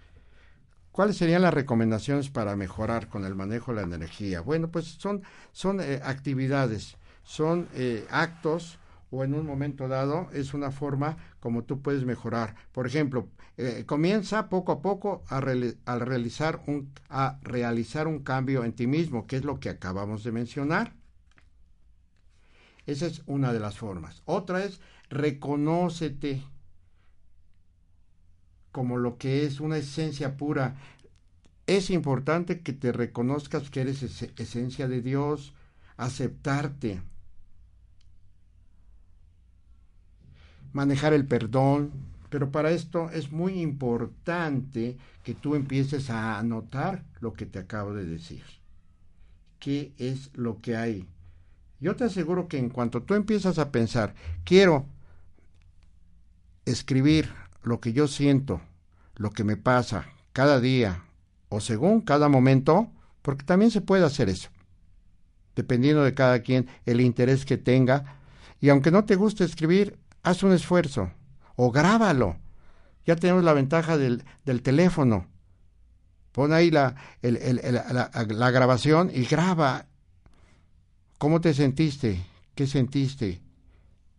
¿cuáles 0.92 1.16
serían 1.16 1.42
las 1.42 1.54
recomendaciones 1.54 2.30
para 2.30 2.54
mejorar 2.54 3.08
con 3.08 3.24
el 3.24 3.34
manejo 3.34 3.72
de 3.72 3.80
la 3.80 3.96
energía? 3.96 4.40
Bueno, 4.40 4.70
pues 4.70 4.86
son, 4.86 5.22
son 5.50 5.80
eh, 5.80 6.00
actividades, 6.04 6.96
son 7.24 7.68
eh, 7.74 8.06
actos 8.10 8.78
o 9.10 9.24
en 9.24 9.34
un 9.34 9.46
momento 9.46 9.88
dado 9.88 10.28
es 10.32 10.54
una 10.54 10.70
forma 10.70 11.16
como 11.38 11.64
tú 11.64 11.82
puedes 11.82 12.04
mejorar. 12.04 12.54
Por 12.72 12.86
ejemplo, 12.86 13.28
eh, 13.58 13.84
comienza 13.86 14.48
poco 14.48 14.72
a 14.72 14.80
poco 14.80 15.22
a, 15.28 15.40
realizar 15.40 16.62
un, 16.66 16.90
a 17.10 17.38
realizar 17.42 18.08
un 18.08 18.20
cambio 18.20 18.64
en 18.64 18.72
ti 18.72 18.86
mismo, 18.86 19.26
que 19.26 19.36
es 19.36 19.44
lo 19.44 19.60
que 19.60 19.68
acabamos 19.68 20.24
de 20.24 20.32
mencionar. 20.32 20.94
Esa 22.86 23.06
es 23.06 23.22
una 23.26 23.52
de 23.52 23.60
las 23.60 23.76
formas. 23.76 24.22
Otra 24.24 24.64
es 24.64 24.80
reconócete 25.10 26.42
como 28.72 28.96
lo 28.96 29.18
que 29.18 29.44
es 29.44 29.60
una 29.60 29.76
esencia 29.76 30.36
pura. 30.36 30.76
Es 31.66 31.90
importante 31.90 32.60
que 32.60 32.72
te 32.72 32.90
reconozcas 32.90 33.70
que 33.70 33.82
eres 33.82 34.02
esencia 34.02 34.88
de 34.88 35.00
Dios, 35.00 35.54
aceptarte, 35.96 37.00
manejar 40.72 41.12
el 41.12 41.26
perdón, 41.26 41.92
pero 42.30 42.50
para 42.50 42.70
esto 42.70 43.10
es 43.10 43.30
muy 43.30 43.60
importante 43.60 44.96
que 45.22 45.34
tú 45.34 45.54
empieces 45.54 46.10
a 46.10 46.38
anotar 46.38 47.04
lo 47.20 47.34
que 47.34 47.46
te 47.46 47.58
acabo 47.58 47.94
de 47.94 48.06
decir. 48.06 48.42
¿Qué 49.60 49.92
es 49.98 50.30
lo 50.34 50.60
que 50.60 50.76
hay? 50.76 51.06
Yo 51.78 51.94
te 51.94 52.04
aseguro 52.04 52.48
que 52.48 52.58
en 52.58 52.70
cuanto 52.70 53.02
tú 53.02 53.14
empiezas 53.14 53.58
a 53.58 53.70
pensar, 53.70 54.14
quiero 54.44 54.86
escribir 56.64 57.28
lo 57.62 57.80
que 57.80 57.92
yo 57.92 58.08
siento, 58.08 58.60
lo 59.16 59.30
que 59.30 59.44
me 59.44 59.56
pasa 59.56 60.06
cada 60.32 60.60
día 60.60 61.04
o 61.48 61.60
según 61.60 62.00
cada 62.00 62.28
momento, 62.28 62.90
porque 63.22 63.44
también 63.44 63.70
se 63.70 63.80
puede 63.80 64.04
hacer 64.04 64.28
eso, 64.28 64.50
dependiendo 65.54 66.02
de 66.02 66.14
cada 66.14 66.40
quien, 66.40 66.68
el 66.86 67.00
interés 67.00 67.44
que 67.44 67.58
tenga. 67.58 68.16
Y 68.60 68.68
aunque 68.68 68.90
no 68.90 69.04
te 69.04 69.16
guste 69.16 69.44
escribir, 69.44 69.98
haz 70.22 70.42
un 70.42 70.52
esfuerzo 70.52 71.10
o 71.56 71.70
grábalo. 71.70 72.36
Ya 73.04 73.16
tenemos 73.16 73.44
la 73.44 73.52
ventaja 73.52 73.98
del, 73.98 74.24
del 74.44 74.62
teléfono. 74.62 75.26
Pon 76.32 76.52
ahí 76.52 76.70
la, 76.70 76.94
la, 77.20 78.10
la 78.26 78.50
grabación 78.50 79.10
y 79.12 79.24
graba 79.24 79.86
¿Cómo 81.22 81.40
te 81.40 81.54
sentiste? 81.54 82.26
¿Qué 82.56 82.66
sentiste? 82.66 83.40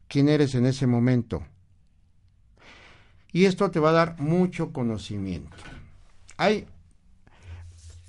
¿Quién 0.07 0.29
eres 0.29 0.55
en 0.55 0.65
ese 0.65 0.87
momento? 0.87 1.45
Y 3.33 3.45
esto 3.45 3.69
te 3.71 3.79
va 3.79 3.89
a 3.89 3.93
dar 3.93 4.19
mucho 4.19 4.71
conocimiento. 4.71 5.57
Hay 6.37 6.65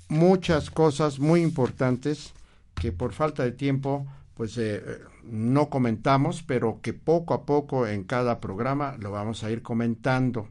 muchas 0.07 0.69
cosas 0.69 1.19
muy 1.19 1.41
importantes 1.41 2.33
que 2.75 2.91
por 2.91 3.11
falta 3.11 3.43
de 3.43 3.51
tiempo 3.51 4.05
pues 4.35 4.57
eh, 4.57 4.83
no 5.23 5.69
comentamos, 5.69 6.43
pero 6.43 6.79
que 6.81 6.93
poco 6.93 7.33
a 7.33 7.45
poco 7.45 7.87
en 7.87 8.03
cada 8.03 8.39
programa 8.39 8.95
lo 8.99 9.11
vamos 9.11 9.43
a 9.43 9.51
ir 9.51 9.61
comentando. 9.61 10.47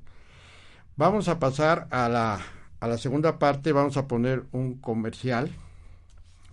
Vamos 0.97 1.29
a 1.29 1.39
pasar 1.39 1.87
a 1.91 2.09
la, 2.09 2.41
a 2.81 2.89
la 2.89 2.99
segunda 2.99 3.39
parte, 3.39 3.73
vamos 3.73 3.97
a 3.97 4.09
poner 4.09 4.45
un 4.53 4.75
comercial 4.75 5.51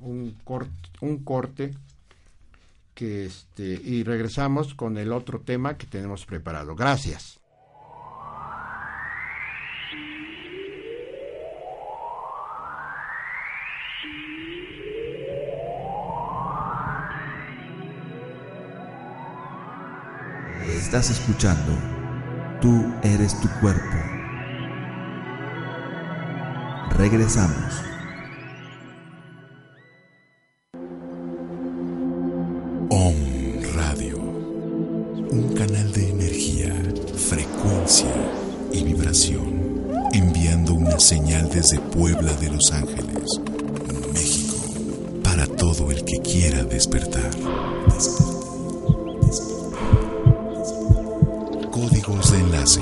un, 0.01 0.35
un 1.01 1.23
corte 1.23 1.73
que 2.93 3.25
este, 3.25 3.63
y 3.63 4.03
regresamos 4.03 4.73
con 4.73 4.97
el 4.97 5.11
otro 5.11 5.39
tema 5.41 5.77
que 5.77 5.87
tenemos 5.87 6.25
preparado. 6.25 6.75
Gracias. 6.75 7.40
Estás 20.91 21.09
escuchando 21.09 21.71
Tú 22.59 22.93
eres 23.01 23.39
tu 23.39 23.47
cuerpo. 23.61 23.95
Regresamos. 26.97 27.81
señal 41.01 41.49
desde 41.49 41.79
Puebla 41.79 42.31
de 42.35 42.49
Los 42.51 42.71
Ángeles, 42.71 43.41
México, 44.13 44.55
para 45.23 45.47
todo 45.47 45.91
el 45.91 46.05
que 46.05 46.19
quiera 46.19 46.63
despertar. 46.63 47.31
De 52.19 52.39
enlace 52.39 52.81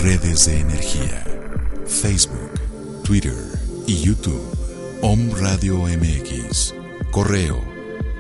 Redes 0.04 0.46
de 0.46 0.60
energía. 0.60 1.24
Facebook, 1.86 2.52
Twitter 3.04 3.38
y 3.88 4.02
YouTube. 4.02 4.44
Om 5.02 5.32
Radio 5.40 5.78
MX. 5.78 6.74
Correo 7.12 7.78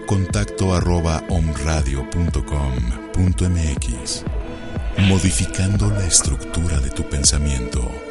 contacto 0.07 0.73
arroba 0.73 1.21
omradio.com.mx. 1.29 4.23
Modificando 4.99 5.91
la 5.91 6.07
estructura 6.07 6.79
de 6.79 6.89
tu 6.89 7.07
pensamiento. 7.09 8.06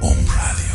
Om 0.00 0.18
Radio. 0.26 0.74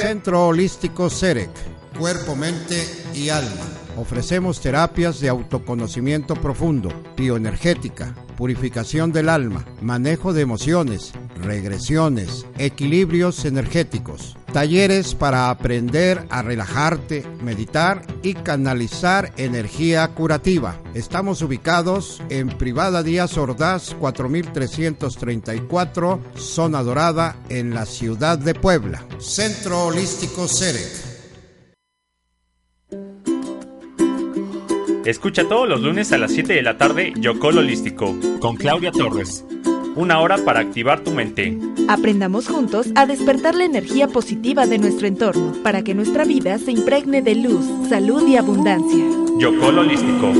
Centro 0.00 0.46
Holístico 0.48 1.08
CEREC. 1.08 1.50
Cuerpo, 1.98 2.34
mente 2.34 2.86
y 3.14 3.28
alma 3.28 3.82
Ofrecemos 3.96 4.60
terapias 4.60 5.20
de 5.20 5.28
autoconocimiento 5.28 6.34
profundo, 6.34 6.90
bioenergética, 7.14 8.14
purificación 8.38 9.12
del 9.12 9.28
alma, 9.28 9.66
manejo 9.82 10.32
de 10.32 10.40
emociones, 10.40 11.12
regresiones, 11.36 12.46
equilibrios 12.56 13.44
energéticos, 13.44 14.38
talleres 14.52 15.14
para 15.14 15.50
aprender 15.50 16.26
a 16.30 16.42
relajarte, 16.42 17.24
meditar 17.42 18.02
y 18.22 18.34
canalizar 18.34 19.32
energía 19.36 20.06
curativa. 20.08 20.80
Estamos 20.94 21.40
ubicados 21.42 22.22
en 22.28 22.48
Privada 22.48 23.02
Díaz 23.02 23.38
Ordaz 23.38 23.94
4334, 23.94 26.20
Zona 26.36 26.82
Dorada, 26.82 27.36
en 27.48 27.72
la 27.74 27.86
ciudad 27.86 28.38
de 28.38 28.54
Puebla. 28.54 29.06
Centro 29.18 29.86
Holístico 29.86 30.46
Cerec. 30.46 31.10
Escucha 35.04 35.48
todos 35.48 35.68
los 35.68 35.80
lunes 35.80 36.12
a 36.12 36.18
las 36.18 36.30
7 36.30 36.52
de 36.52 36.62
la 36.62 36.78
tarde 36.78 37.12
Yocol 37.16 37.58
Holístico 37.58 38.14
con 38.38 38.56
Claudia 38.56 38.92
Torres. 38.92 39.44
Una 39.94 40.20
hora 40.20 40.38
para 40.38 40.60
activar 40.60 41.00
tu 41.00 41.10
mente. 41.10 41.58
Aprendamos 41.88 42.48
juntos 42.48 42.88
a 42.94 43.04
despertar 43.04 43.54
la 43.54 43.64
energía 43.64 44.08
positiva 44.08 44.66
de 44.66 44.78
nuestro 44.78 45.06
entorno 45.06 45.52
para 45.62 45.82
que 45.82 45.94
nuestra 45.94 46.24
vida 46.24 46.58
se 46.58 46.72
impregne 46.72 47.20
de 47.20 47.34
luz, 47.34 47.66
salud 47.90 48.26
y 48.26 48.36
abundancia. 48.36 49.04
Yocol 49.38 49.78
Holístico. 49.78 50.32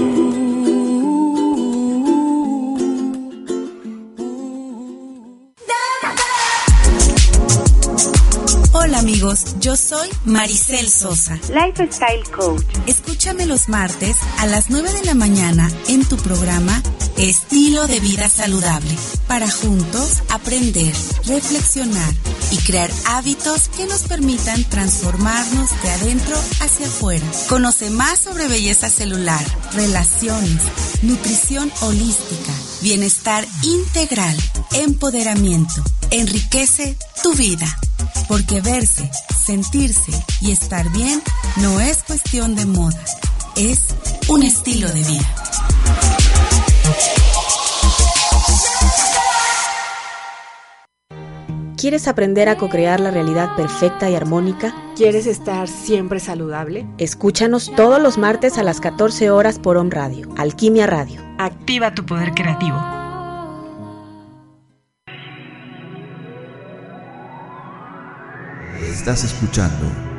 Hola 8.73 9.01
amigos, 9.01 9.57
yo 9.61 9.77
soy 9.77 10.09
Maricel 10.25 10.89
Sosa, 10.89 11.39
Lifestyle 11.53 12.25
Coach. 12.35 12.65
Escúchame 12.87 13.47
los 13.47 13.69
martes 13.69 14.17
a 14.39 14.47
las 14.47 14.71
9 14.71 14.93
de 14.93 15.05
la 15.05 15.15
mañana 15.15 15.71
en 15.89 16.05
tu 16.07 16.17
programa 16.17 16.83
Estilo 17.17 17.87
de 17.87 18.01
Vida 18.01 18.29
Saludable, 18.29 18.97
para 19.27 19.51
juntos 19.51 20.23
aprender, 20.31 20.95
reflexionar 21.27 22.15
y 22.51 22.57
crear 22.59 22.91
hábitos 23.07 23.69
que 23.69 23.87
nos 23.87 24.03
permitan 24.03 24.65
transformarnos 24.65 25.71
de 25.83 25.91
adentro 25.91 26.37
hacia 26.61 26.87
afuera. 26.87 27.25
Conoce 27.49 27.91
más 27.91 28.21
sobre 28.21 28.49
belleza 28.49 28.89
celular, 28.89 29.45
relaciones, 29.73 30.61
nutrición 31.03 31.71
holística, 31.81 32.53
bienestar 32.81 33.47
integral, 33.63 34.37
empoderamiento. 34.73 35.83
Enriquece 36.11 36.97
tu 37.23 37.35
vida. 37.35 37.67
Porque 38.29 38.61
verse, 38.61 39.09
sentirse 39.45 40.13
y 40.41 40.51
estar 40.51 40.91
bien 40.91 41.23
no 41.57 41.81
es 41.81 42.03
cuestión 42.03 42.55
de 42.55 42.67
moda, 42.67 43.05
es 43.57 43.81
un 44.29 44.43
estilo 44.43 44.89
de 44.89 45.03
vida. 45.03 45.35
¿Quieres 51.77 52.07
aprender 52.07 52.49
a 52.49 52.57
co-crear 52.57 53.01
la 53.01 53.11
realidad 53.11 53.57
perfecta 53.57 54.09
y 54.09 54.15
armónica? 54.15 54.73
¿Quieres 54.95 55.27
estar 55.27 55.67
siempre 55.67 56.21
saludable? 56.21 56.87
Escúchanos 56.99 57.73
todos 57.75 58.01
los 58.01 58.19
martes 58.19 58.57
a 58.57 58.63
las 58.63 58.81
14 58.81 59.31
horas 59.31 59.59
por 59.59 59.77
Om 59.77 59.91
Radio, 59.91 60.29
Alquimia 60.37 60.87
Radio. 60.87 61.21
Activa 61.39 61.93
tu 61.93 62.07
poder 62.07 62.35
creativo. 62.35 62.81
Estás 68.81 69.25
escuchando 69.25 70.13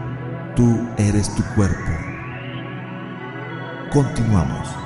Tú 0.56 0.88
eres 0.98 1.34
tu 1.34 1.44
cuerpo. 1.56 1.92
Continuamos. 3.92 4.83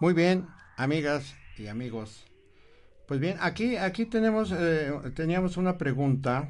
Muy 0.00 0.14
bien, 0.14 0.48
amigas 0.78 1.34
y 1.58 1.66
amigos. 1.66 2.24
Pues 3.06 3.20
bien, 3.20 3.36
aquí, 3.42 3.76
aquí 3.76 4.06
tenemos, 4.06 4.50
eh, 4.50 4.90
teníamos 5.14 5.58
una 5.58 5.76
pregunta 5.76 6.48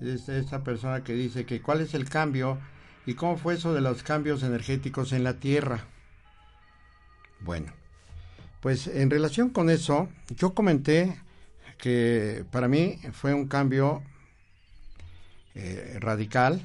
de 0.00 0.16
esta 0.16 0.62
persona 0.62 1.02
que 1.02 1.14
dice 1.14 1.46
que 1.46 1.62
cuál 1.62 1.80
es 1.80 1.94
el 1.94 2.10
cambio 2.10 2.58
y 3.06 3.14
cómo 3.14 3.38
fue 3.38 3.54
eso 3.54 3.72
de 3.72 3.80
los 3.80 4.02
cambios 4.02 4.42
energéticos 4.42 5.14
en 5.14 5.24
la 5.24 5.40
Tierra. 5.40 5.86
Bueno, 7.40 7.72
pues 8.60 8.86
en 8.86 9.08
relación 9.08 9.48
con 9.48 9.70
eso, 9.70 10.10
yo 10.36 10.52
comenté 10.52 11.16
que 11.78 12.44
para 12.50 12.68
mí 12.68 13.00
fue 13.12 13.32
un 13.32 13.48
cambio 13.48 14.02
eh, 15.54 15.96
radical. 16.00 16.60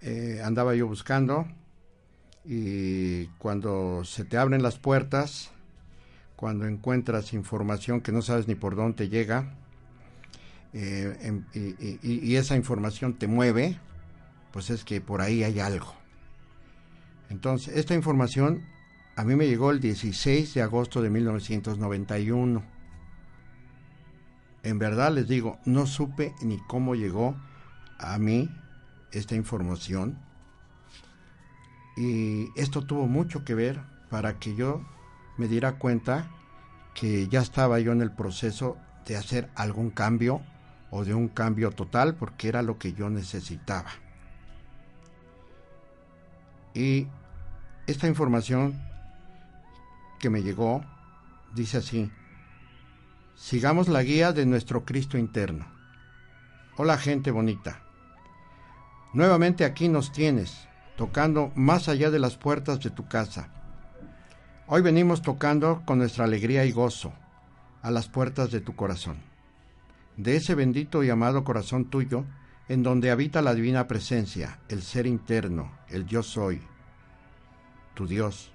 Eh, 0.00 0.40
andaba 0.42 0.74
yo 0.74 0.86
buscando 0.86 1.46
y 2.50 3.26
cuando 3.36 4.04
se 4.04 4.24
te 4.24 4.38
abren 4.38 4.62
las 4.62 4.78
puertas, 4.78 5.50
cuando 6.34 6.66
encuentras 6.66 7.34
información 7.34 8.00
que 8.00 8.10
no 8.10 8.22
sabes 8.22 8.48
ni 8.48 8.54
por 8.54 8.74
dónde 8.74 9.10
llega, 9.10 9.54
eh, 10.72 11.14
em, 11.20 11.44
y, 11.52 11.98
y, 12.02 12.36
esa 12.36 12.56
información 12.56 13.18
te 13.18 13.26
mueve, 13.26 13.78
pues 14.50 14.70
es 14.70 14.82
que 14.82 15.02
por 15.02 15.20
ahí 15.20 15.44
hay 15.44 15.60
algo. 15.60 15.92
Entonces, 17.28 17.76
esta 17.76 17.94
información 17.94 18.64
a 19.14 19.24
mí 19.24 19.36
me 19.36 19.46
llegó 19.46 19.70
el 19.70 19.80
16 19.80 20.54
de 20.54 20.62
agosto 20.62 21.02
de 21.02 21.10
1991. 21.10 22.62
En 24.62 24.78
verdad 24.78 25.12
les 25.12 25.28
digo, 25.28 25.58
no 25.66 25.86
supe 25.86 26.32
ni 26.40 26.56
cómo 26.66 26.94
llegó 26.94 27.36
a 27.98 28.16
mí 28.18 28.48
esta 29.12 29.34
información 29.34 30.18
y 31.98 32.52
esto 32.54 32.82
tuvo 32.82 33.08
mucho 33.08 33.44
que 33.44 33.56
ver 33.56 33.80
para 34.08 34.38
que 34.38 34.54
yo 34.54 34.82
me 35.36 35.48
diera 35.48 35.80
cuenta 35.80 36.30
que 36.94 37.26
ya 37.26 37.40
estaba 37.40 37.80
yo 37.80 37.90
en 37.90 38.02
el 38.02 38.12
proceso 38.12 38.76
de 39.04 39.16
hacer 39.16 39.50
algún 39.56 39.90
cambio 39.90 40.40
o 40.92 41.04
de 41.04 41.12
un 41.12 41.26
cambio 41.26 41.72
total 41.72 42.14
porque 42.14 42.48
era 42.48 42.62
lo 42.62 42.78
que 42.78 42.92
yo 42.92 43.10
necesitaba. 43.10 43.90
Y 46.72 47.08
esta 47.88 48.06
información 48.06 48.80
que 50.20 50.30
me 50.30 50.44
llegó 50.44 50.84
dice 51.52 51.78
así, 51.78 52.12
sigamos 53.34 53.88
la 53.88 54.04
guía 54.04 54.32
de 54.32 54.46
nuestro 54.46 54.84
Cristo 54.84 55.18
interno. 55.18 55.66
Hola 56.76 56.96
gente 56.96 57.32
bonita, 57.32 57.80
nuevamente 59.14 59.64
aquí 59.64 59.88
nos 59.88 60.12
tienes 60.12 60.67
tocando 60.98 61.52
más 61.54 61.88
allá 61.88 62.10
de 62.10 62.18
las 62.18 62.36
puertas 62.36 62.80
de 62.80 62.90
tu 62.90 63.06
casa. 63.06 63.50
Hoy 64.66 64.82
venimos 64.82 65.22
tocando 65.22 65.82
con 65.86 65.98
nuestra 65.98 66.24
alegría 66.24 66.64
y 66.64 66.72
gozo 66.72 67.12
a 67.82 67.92
las 67.92 68.08
puertas 68.08 68.50
de 68.50 68.60
tu 68.60 68.74
corazón, 68.74 69.18
de 70.16 70.34
ese 70.34 70.56
bendito 70.56 71.04
y 71.04 71.08
amado 71.08 71.44
corazón 71.44 71.84
tuyo, 71.84 72.24
en 72.68 72.82
donde 72.82 73.12
habita 73.12 73.42
la 73.42 73.54
divina 73.54 73.86
presencia, 73.86 74.58
el 74.68 74.82
ser 74.82 75.06
interno, 75.06 75.70
el 75.88 76.04
yo 76.04 76.24
soy, 76.24 76.60
tu 77.94 78.08
Dios. 78.08 78.50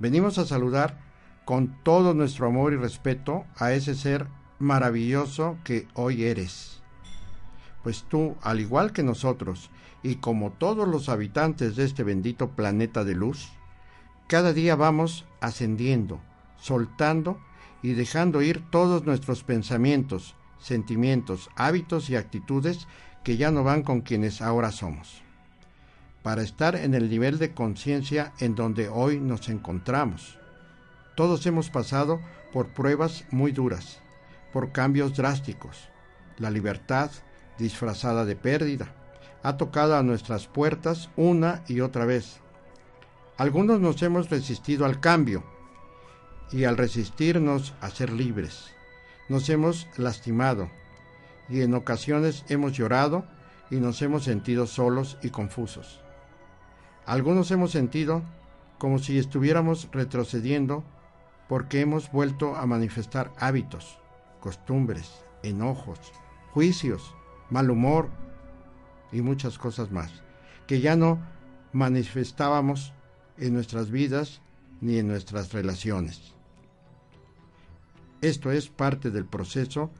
Venimos 0.00 0.38
a 0.38 0.44
saludar 0.44 0.98
con 1.44 1.84
todo 1.84 2.14
nuestro 2.14 2.48
amor 2.48 2.72
y 2.72 2.76
respeto 2.76 3.46
a 3.56 3.70
ese 3.70 3.94
ser 3.94 4.26
maravilloso 4.58 5.56
que 5.62 5.86
hoy 5.94 6.24
eres. 6.24 6.82
Pues 7.86 8.02
tú, 8.02 8.34
al 8.42 8.58
igual 8.58 8.92
que 8.92 9.04
nosotros, 9.04 9.70
y 10.02 10.16
como 10.16 10.50
todos 10.50 10.88
los 10.88 11.08
habitantes 11.08 11.76
de 11.76 11.84
este 11.84 12.02
bendito 12.02 12.50
planeta 12.50 13.04
de 13.04 13.14
luz, 13.14 13.52
cada 14.26 14.52
día 14.52 14.74
vamos 14.74 15.24
ascendiendo, 15.40 16.18
soltando 16.58 17.38
y 17.84 17.92
dejando 17.92 18.42
ir 18.42 18.68
todos 18.72 19.06
nuestros 19.06 19.44
pensamientos, 19.44 20.34
sentimientos, 20.58 21.48
hábitos 21.54 22.10
y 22.10 22.16
actitudes 22.16 22.88
que 23.22 23.36
ya 23.36 23.52
no 23.52 23.62
van 23.62 23.84
con 23.84 24.00
quienes 24.00 24.42
ahora 24.42 24.72
somos, 24.72 25.22
para 26.24 26.42
estar 26.42 26.74
en 26.74 26.92
el 26.92 27.08
nivel 27.08 27.38
de 27.38 27.54
conciencia 27.54 28.32
en 28.40 28.56
donde 28.56 28.88
hoy 28.88 29.20
nos 29.20 29.48
encontramos. 29.48 30.40
Todos 31.14 31.46
hemos 31.46 31.70
pasado 31.70 32.20
por 32.52 32.66
pruebas 32.66 33.26
muy 33.30 33.52
duras, 33.52 34.00
por 34.52 34.72
cambios 34.72 35.16
drásticos, 35.16 35.88
la 36.38 36.50
libertad 36.50 37.12
disfrazada 37.58 38.24
de 38.24 38.36
pérdida, 38.36 38.92
ha 39.42 39.56
tocado 39.56 39.96
a 39.96 40.02
nuestras 40.02 40.46
puertas 40.46 41.10
una 41.16 41.62
y 41.68 41.80
otra 41.80 42.04
vez. 42.04 42.40
Algunos 43.36 43.80
nos 43.80 44.02
hemos 44.02 44.30
resistido 44.30 44.84
al 44.86 45.00
cambio 45.00 45.44
y 46.52 46.64
al 46.64 46.76
resistirnos 46.76 47.74
a 47.80 47.90
ser 47.90 48.12
libres, 48.12 48.70
nos 49.28 49.48
hemos 49.48 49.88
lastimado 49.96 50.70
y 51.48 51.62
en 51.62 51.74
ocasiones 51.74 52.44
hemos 52.48 52.72
llorado 52.72 53.24
y 53.70 53.76
nos 53.76 54.00
hemos 54.02 54.24
sentido 54.24 54.66
solos 54.66 55.18
y 55.22 55.30
confusos. 55.30 56.00
Algunos 57.04 57.50
hemos 57.50 57.72
sentido 57.72 58.22
como 58.78 58.98
si 58.98 59.18
estuviéramos 59.18 59.88
retrocediendo 59.92 60.84
porque 61.48 61.80
hemos 61.80 62.10
vuelto 62.10 62.56
a 62.56 62.66
manifestar 62.66 63.32
hábitos, 63.38 63.98
costumbres, 64.40 65.24
enojos, 65.42 65.98
juicios, 66.52 67.15
mal 67.50 67.70
humor 67.70 68.10
y 69.12 69.22
muchas 69.22 69.58
cosas 69.58 69.90
más, 69.90 70.10
que 70.66 70.80
ya 70.80 70.96
no 70.96 71.18
manifestábamos 71.72 72.92
en 73.38 73.54
nuestras 73.54 73.90
vidas 73.90 74.40
ni 74.80 74.98
en 74.98 75.08
nuestras 75.08 75.52
relaciones. 75.52 76.34
Esto 78.20 78.50
es 78.50 78.68
parte 78.68 79.10
del 79.10 79.26
proceso 79.26 79.90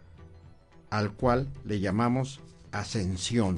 al 0.91 1.13
cual 1.13 1.49
le 1.65 1.81
llamamos 1.81 2.41
ascensión. 2.73 3.57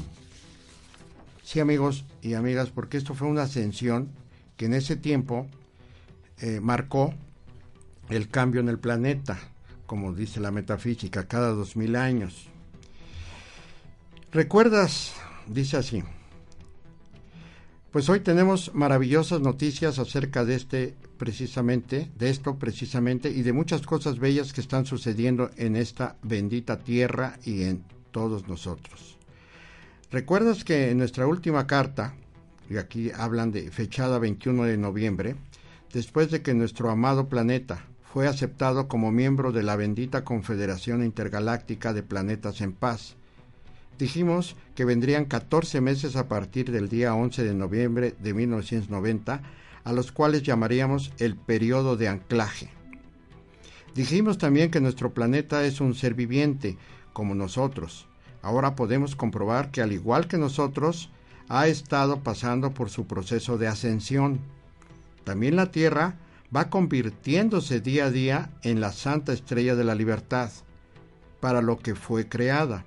Sí, 1.42 1.60
amigos 1.60 2.04
y 2.20 2.34
amigas, 2.34 2.70
porque 2.70 2.98
esto 2.98 3.14
fue 3.14 3.28
una 3.28 3.42
ascensión 3.42 4.10
que 4.56 4.66
en 4.66 4.74
ese 4.74 4.96
tiempo 4.96 5.46
eh, 6.38 6.60
marcó 6.60 7.14
el 8.10 8.28
cambio 8.28 8.60
en 8.60 8.68
el 8.68 8.78
planeta, 8.78 9.38
como 9.86 10.12
dice 10.12 10.40
la 10.40 10.50
metafísica, 10.50 11.26
cada 11.26 11.50
dos 11.50 11.76
mil 11.76 11.96
años. 11.96 12.50
¿Recuerdas? 14.30 15.14
Dice 15.46 15.78
así. 15.78 16.04
Pues 17.90 18.10
hoy 18.10 18.20
tenemos 18.20 18.74
maravillosas 18.74 19.40
noticias 19.40 19.98
acerca 19.98 20.44
de 20.44 20.54
este 20.54 20.94
precisamente, 21.16 22.10
de 22.18 22.28
esto 22.28 22.58
precisamente 22.58 23.30
y 23.30 23.40
de 23.40 23.54
muchas 23.54 23.82
cosas 23.82 24.18
bellas 24.18 24.52
que 24.52 24.60
están 24.60 24.84
sucediendo 24.84 25.50
en 25.56 25.76
esta 25.76 26.16
bendita 26.22 26.78
tierra 26.78 27.38
y 27.44 27.62
en 27.62 27.82
todos 28.10 28.46
nosotros. 28.46 29.16
¿Recuerdas 30.10 30.62
que 30.62 30.90
en 30.90 30.98
nuestra 30.98 31.26
última 31.26 31.66
carta, 31.66 32.14
y 32.68 32.76
aquí 32.76 33.10
hablan 33.16 33.50
de 33.50 33.70
fechada 33.70 34.18
21 34.18 34.64
de 34.64 34.76
noviembre, 34.76 35.36
después 35.94 36.30
de 36.30 36.42
que 36.42 36.52
nuestro 36.52 36.90
amado 36.90 37.30
planeta 37.30 37.86
fue 38.12 38.28
aceptado 38.28 38.88
como 38.88 39.10
miembro 39.10 39.52
de 39.52 39.62
la 39.62 39.76
bendita 39.76 40.22
Confederación 40.22 41.02
Intergaláctica 41.02 41.94
de 41.94 42.02
Planetas 42.02 42.60
en 42.60 42.72
Paz. 42.74 43.16
Dijimos 43.98 44.54
que 44.76 44.84
vendrían 44.84 45.24
14 45.24 45.80
meses 45.80 46.14
a 46.14 46.28
partir 46.28 46.70
del 46.70 46.88
día 46.88 47.14
11 47.14 47.42
de 47.42 47.54
noviembre 47.54 48.14
de 48.20 48.32
1990, 48.32 49.42
a 49.82 49.92
los 49.92 50.12
cuales 50.12 50.44
llamaríamos 50.44 51.12
el 51.18 51.34
periodo 51.34 51.96
de 51.96 52.06
anclaje. 52.06 52.70
Dijimos 53.96 54.38
también 54.38 54.70
que 54.70 54.80
nuestro 54.80 55.12
planeta 55.12 55.64
es 55.64 55.80
un 55.80 55.96
ser 55.96 56.14
viviente, 56.14 56.78
como 57.12 57.34
nosotros. 57.34 58.06
Ahora 58.40 58.76
podemos 58.76 59.16
comprobar 59.16 59.72
que 59.72 59.82
al 59.82 59.92
igual 59.92 60.28
que 60.28 60.38
nosotros, 60.38 61.10
ha 61.48 61.66
estado 61.66 62.20
pasando 62.22 62.72
por 62.72 62.90
su 62.90 63.06
proceso 63.06 63.58
de 63.58 63.66
ascensión. 63.66 64.38
También 65.24 65.56
la 65.56 65.72
Tierra 65.72 66.14
va 66.54 66.70
convirtiéndose 66.70 67.80
día 67.80 68.06
a 68.06 68.10
día 68.10 68.50
en 68.62 68.80
la 68.80 68.92
santa 68.92 69.32
estrella 69.32 69.74
de 69.74 69.84
la 69.84 69.96
libertad, 69.96 70.50
para 71.40 71.62
lo 71.62 71.78
que 71.78 71.94
fue 71.94 72.28
creada, 72.28 72.84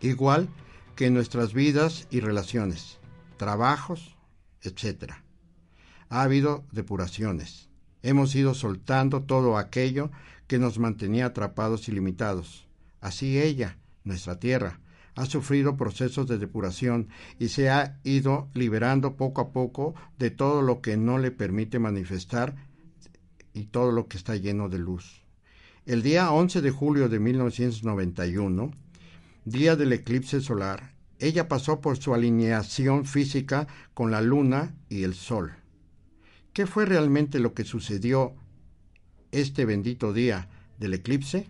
igual 0.00 0.48
que 0.96 1.06
en 1.06 1.14
nuestras 1.14 1.54
vidas 1.54 2.06
y 2.10 2.20
relaciones, 2.20 2.98
trabajos, 3.36 4.16
etc. 4.62 5.14
Ha 6.08 6.22
habido 6.22 6.64
depuraciones. 6.72 7.68
Hemos 8.02 8.34
ido 8.34 8.54
soltando 8.54 9.22
todo 9.22 9.56
aquello 9.56 10.10
que 10.46 10.58
nos 10.58 10.78
mantenía 10.78 11.26
atrapados 11.26 11.88
y 11.88 11.92
limitados. 11.92 12.66
Así 13.00 13.38
ella, 13.38 13.78
nuestra 14.04 14.38
tierra, 14.38 14.80
ha 15.14 15.26
sufrido 15.26 15.76
procesos 15.76 16.26
de 16.28 16.38
depuración 16.38 17.08
y 17.38 17.48
se 17.48 17.68
ha 17.68 17.98
ido 18.04 18.48
liberando 18.54 19.16
poco 19.16 19.40
a 19.40 19.52
poco 19.52 19.94
de 20.18 20.30
todo 20.30 20.62
lo 20.62 20.80
que 20.80 20.96
no 20.96 21.18
le 21.18 21.30
permite 21.30 21.78
manifestar 21.78 22.56
y 23.52 23.66
todo 23.66 23.92
lo 23.92 24.06
que 24.06 24.16
está 24.16 24.36
lleno 24.36 24.68
de 24.68 24.78
luz. 24.78 25.24
El 25.86 26.02
día 26.02 26.30
11 26.30 26.60
de 26.60 26.70
julio 26.70 27.08
de 27.08 27.18
1991, 27.18 28.70
día 29.44 29.76
del 29.76 29.92
eclipse 29.92 30.40
solar, 30.40 30.94
ella 31.18 31.48
pasó 31.48 31.80
por 31.80 31.98
su 31.98 32.14
alineación 32.14 33.04
física 33.04 33.66
con 33.94 34.10
la 34.10 34.22
luna 34.22 34.74
y 34.88 35.02
el 35.04 35.14
sol. 35.14 35.52
¿Qué 36.52 36.66
fue 36.66 36.86
realmente 36.86 37.38
lo 37.38 37.54
que 37.54 37.64
sucedió 37.64 38.34
este 39.30 39.64
bendito 39.64 40.12
día 40.12 40.48
del 40.78 40.94
eclipse? 40.94 41.48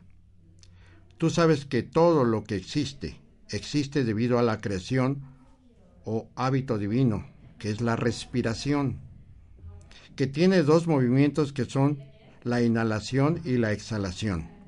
Tú 1.19 1.31
sabes 1.31 1.65
que 1.65 1.83
todo 1.83 2.25
lo 2.25 2.45
que 2.45 2.57
existe, 2.57 3.21
existe 3.49 4.05
debido 4.05 4.39
a 4.39 4.43
la 4.43 4.61
creación 4.61 5.23
o 6.05 6.29
hábito 6.35 6.79
divino, 6.79 7.27
que 7.59 7.71
es 7.71 7.81
la 7.81 7.97
respiración, 7.97 9.01
que 10.17 10.27
tiene 10.27 10.63
dos 10.63 10.87
movimientos 10.87 11.53
que 11.53 11.65
son 11.65 12.03
la 12.43 12.63
inhalación 12.63 13.41
y 13.45 13.57
la 13.57 13.73
exhalación. 13.73 14.60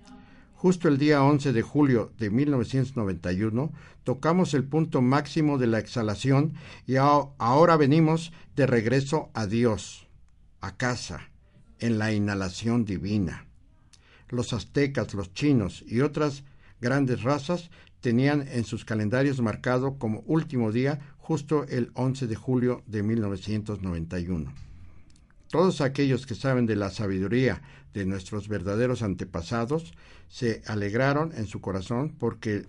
Justo 0.63 0.87
el 0.87 0.97
día 0.97 1.25
11 1.25 1.53
de 1.53 1.63
julio 1.63 2.13
de 2.19 2.31
1991 2.31 3.73
tocamos 4.05 4.55
el 4.55 4.63
punto 4.63 5.03
máximo 5.03 5.59
de 5.59 5.67
la 5.67 5.81
exhalación 5.81 6.55
y 6.87 6.95
ahora 6.95 7.77
venimos 7.77 8.33
de 8.55 8.69
regreso 8.69 9.33
a 9.35 9.49
Dios, 9.49 10.07
a 10.61 10.77
casa, 10.77 11.33
en 11.81 11.99
la 11.99 12.13
inhalación 12.13 12.85
divina. 12.85 13.49
Los 14.29 14.53
aztecas, 14.53 15.15
los 15.15 15.35
chinos 15.35 15.83
y 15.85 16.01
otras 16.01 16.45
grandes 16.81 17.25
razas 17.25 17.73
tenían 18.01 18.47
en 18.47 18.63
sus 18.63 18.85
calendarios 18.85 19.41
marcado 19.41 19.99
como 19.99 20.23
último 20.27 20.71
día 20.71 21.01
justo 21.19 21.65
el 21.65 21.91
11 21.95 22.29
de 22.29 22.37
julio 22.37 22.85
de 22.87 23.03
1991. 23.03 24.55
Todos 25.51 25.81
aquellos 25.81 26.25
que 26.25 26.37
saben 26.37 26.67
de 26.67 26.77
la 26.77 26.91
sabiduría 26.91 27.63
de 27.95 28.07
nuestros 28.07 28.49
verdaderos 28.49 29.03
antepasados 29.03 29.95
se 30.29 30.63
alegraron 30.67 31.33
en 31.35 31.47
su 31.47 31.61
corazón 31.61 32.15
porque 32.19 32.67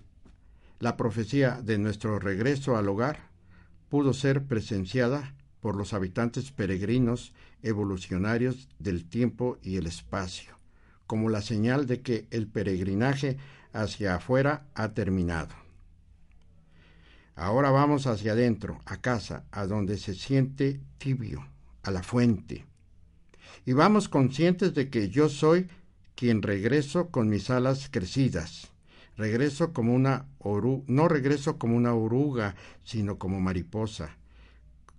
la 0.80 0.96
profecía 0.96 1.60
de 1.62 1.78
nuestro 1.78 2.18
regreso 2.18 2.76
al 2.76 2.88
hogar 2.88 3.30
pudo 3.88 4.12
ser 4.12 4.44
presenciada 4.44 5.34
por 5.60 5.76
los 5.76 5.94
habitantes 5.94 6.50
peregrinos 6.52 7.32
evolucionarios 7.62 8.68
del 8.78 9.08
tiempo 9.08 9.58
y 9.62 9.76
el 9.76 9.86
espacio, 9.86 10.58
como 11.06 11.30
la 11.30 11.40
señal 11.40 11.86
de 11.86 12.02
que 12.02 12.26
el 12.30 12.46
peregrinaje 12.46 13.38
hacia 13.72 14.16
afuera 14.16 14.66
ha 14.74 14.92
terminado. 14.92 15.54
Ahora 17.36 17.70
vamos 17.70 18.06
hacia 18.06 18.32
adentro, 18.32 18.80
a 18.84 18.98
casa, 18.98 19.44
a 19.50 19.66
donde 19.66 19.96
se 19.96 20.14
siente 20.14 20.80
tibio, 20.98 21.46
a 21.82 21.90
la 21.90 22.02
fuente. 22.02 22.66
Y 23.66 23.72
vamos 23.72 24.08
conscientes 24.08 24.74
de 24.74 24.90
que 24.90 25.08
yo 25.08 25.28
soy 25.28 25.68
quien 26.14 26.42
regreso 26.42 27.08
con 27.08 27.28
mis 27.28 27.50
alas 27.50 27.88
crecidas. 27.90 28.70
Regreso 29.16 29.72
como 29.72 29.94
una 29.94 30.26
oru 30.38 30.84
no 30.88 31.08
regreso 31.08 31.58
como 31.58 31.76
una 31.76 31.94
oruga, 31.94 32.56
sino 32.82 33.18
como 33.18 33.40
mariposa, 33.40 34.16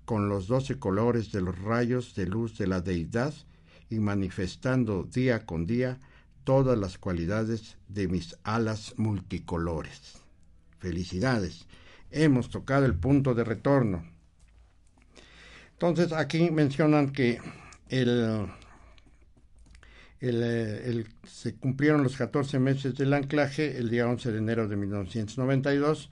con 0.05 0.29
los 0.29 0.47
doce 0.47 0.79
colores 0.79 1.31
de 1.31 1.41
los 1.41 1.59
rayos 1.59 2.15
de 2.15 2.25
luz 2.27 2.57
de 2.57 2.67
la 2.67 2.81
deidad 2.81 3.33
y 3.89 3.99
manifestando 3.99 5.03
día 5.03 5.45
con 5.45 5.65
día 5.65 5.99
todas 6.43 6.77
las 6.77 6.97
cualidades 6.97 7.77
de 7.87 8.07
mis 8.07 8.37
alas 8.43 8.93
multicolores. 8.97 10.21
Felicidades. 10.79 11.67
Hemos 12.11 12.49
tocado 12.49 12.85
el 12.85 12.95
punto 12.95 13.33
de 13.33 13.43
retorno. 13.43 14.05
Entonces 15.73 16.13
aquí 16.13 16.51
mencionan 16.51 17.11
que 17.11 17.41
el, 17.89 18.47
el, 20.19 21.07
se 21.27 21.55
cumplieron 21.55 22.03
los 22.03 22.17
14 22.17 22.59
meses 22.59 22.95
del 22.95 23.13
anclaje 23.13 23.77
el 23.77 23.89
día 23.89 24.07
11 24.07 24.31
de 24.31 24.37
enero 24.37 24.67
de 24.67 24.75
1992 24.75 26.09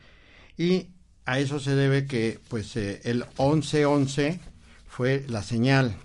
y 0.57 0.87
a 1.25 1.39
eso 1.39 1.59
se 1.59 1.75
debe 1.75 2.05
que 2.05 2.39
pues 2.49 2.75
eh, 2.75 3.01
el 3.03 3.23
11-11 3.37 4.39
fue 4.87 5.25
la 5.27 5.41
señal. 5.41 5.95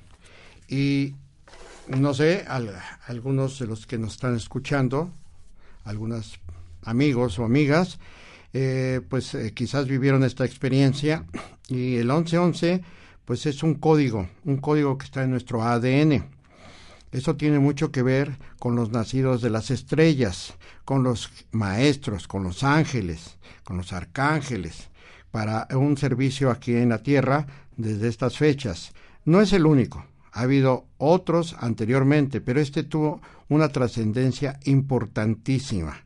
Y 0.69 1.15
no 1.89 2.15
sé, 2.15 2.45
algunos 3.07 3.59
de 3.59 3.67
los 3.67 3.87
que 3.87 3.99
nos 3.99 4.15
están 4.15 4.37
escuchando, 4.37 5.11
algunos 5.85 6.39
amigos 6.83 7.39
o 7.39 7.45
amigas, 7.45 7.99
eh, 8.53 9.01
pues 9.09 9.35
eh, 9.35 9.53
quizás 9.55 9.87
vivieron 9.87 10.25
esta 10.25 10.45
experiencia 10.45 11.25
y 11.69 11.97
el 11.97 12.07
1111 12.07 12.83
pues 13.29 13.45
es 13.45 13.63
un 13.63 13.75
código, 13.75 14.27
un 14.47 14.57
código 14.57 14.97
que 14.97 15.05
está 15.05 15.23
en 15.23 15.33
nuestro 15.33 15.63
ADN. 15.63 16.25
Eso 17.13 17.37
tiene 17.37 17.59
mucho 17.59 17.93
que 17.93 18.03
ver 18.03 18.39
con 18.59 18.75
los 18.75 18.91
nacidos 18.91 19.43
de 19.43 19.51
las 19.51 19.71
estrellas, 19.71 20.55
con 20.87 21.03
los 21.03 21.31
maestros, 21.51 22.27
con 22.27 22.43
los 22.43 22.65
ángeles, 22.65 23.37
con 23.65 23.77
los 23.77 23.93
arcángeles, 23.93 24.89
para 25.31 25.69
un 25.73 25.99
servicio 25.99 26.51
aquí 26.51 26.75
en 26.75 26.89
la 26.89 27.03
tierra 27.03 27.47
desde 27.77 28.09
estas 28.09 28.39
fechas. 28.39 28.95
No 29.27 29.43
es 29.43 29.53
el 29.53 29.67
único, 29.67 30.07
ha 30.33 30.41
habido 30.41 30.87
otros 30.97 31.55
anteriormente, 31.61 32.41
pero 32.41 32.63
este 32.63 32.83
tuvo 32.83 33.21
una 33.51 33.69
trascendencia 33.69 34.59
importantísima 34.65 36.03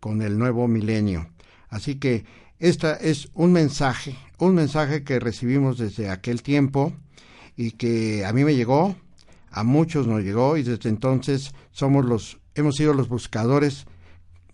con 0.00 0.22
el 0.22 0.38
nuevo 0.38 0.66
milenio. 0.66 1.28
Así 1.68 1.96
que 1.96 2.24
este 2.58 3.10
es 3.10 3.28
un 3.34 3.52
mensaje, 3.52 4.16
un 4.38 4.54
mensaje 4.54 5.04
que 5.04 5.20
recibimos 5.20 5.78
desde 5.78 6.10
aquel 6.10 6.42
tiempo 6.42 6.92
y 7.56 7.72
que 7.72 8.24
a 8.24 8.32
mí 8.32 8.44
me 8.44 8.54
llegó 8.54 8.96
a 9.54 9.62
muchos 9.62 10.08
nos 10.08 10.22
llegó 10.22 10.56
y 10.56 10.64
desde 10.64 10.88
entonces 10.88 11.54
somos 11.70 12.04
los, 12.04 12.40
hemos 12.56 12.74
sido 12.74 12.92
los 12.92 13.08
buscadores 13.08 13.86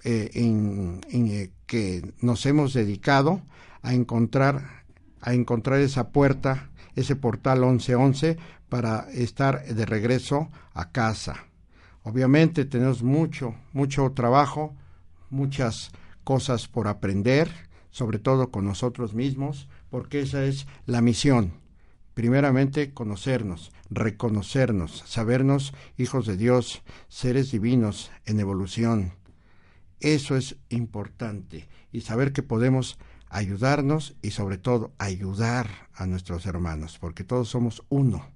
eh, 0.05 0.31
en, 0.35 1.01
eh, 1.11 1.53
que 1.67 2.13
nos 2.21 2.45
hemos 2.45 2.75
dedicado 2.75 3.41
a 3.81 3.95
encontrar, 3.95 4.85
a 5.23 5.33
encontrar 5.33 5.81
esa 5.81 6.11
puerta, 6.11 6.69
ese 6.97 7.17
portal 7.17 7.61
1111 7.61 8.37
para 8.69 9.11
estar 9.13 9.65
de 9.65 9.87
regreso 9.87 10.51
a 10.75 10.91
casa. 10.91 11.47
Obviamente 12.03 12.67
tenemos 12.67 13.03
mucho, 13.03 13.55
mucho 13.73 14.13
trabajo, 14.13 14.75
muchas 15.31 15.93
cosas 16.25 16.69
por 16.69 16.89
aprender, 16.89 17.51
sobre 17.91 18.19
todo 18.19 18.51
con 18.51 18.65
nosotros 18.65 19.15
mismos, 19.15 19.69
porque 19.91 20.21
esa 20.21 20.45
es 20.45 20.67
la 20.87 21.01
misión. 21.01 21.53
Primeramente, 22.15 22.93
conocernos, 22.93 23.73
reconocernos, 23.89 25.05
sabernos 25.07 25.75
hijos 25.97 26.27
de 26.27 26.37
Dios, 26.37 26.83
seres 27.09 27.51
divinos 27.51 28.11
en 28.27 28.41
evolución. 28.41 29.13
Eso 30.01 30.37
es 30.37 30.57
importante 30.69 31.69
y 31.93 32.03
saber 32.03 32.33
que 32.33 32.43
podemos 32.43 32.99
ayudarnos 33.29 34.17
y 34.23 34.33
sobre 34.33 34.59
todo 34.59 34.93
ayudar 34.99 35.89
a 35.95 36.07
nuestros 36.07 36.47
hermanos, 36.47 36.99
porque 36.99 37.25
todos 37.25 37.49
somos 37.49 37.85
uno 37.89 38.27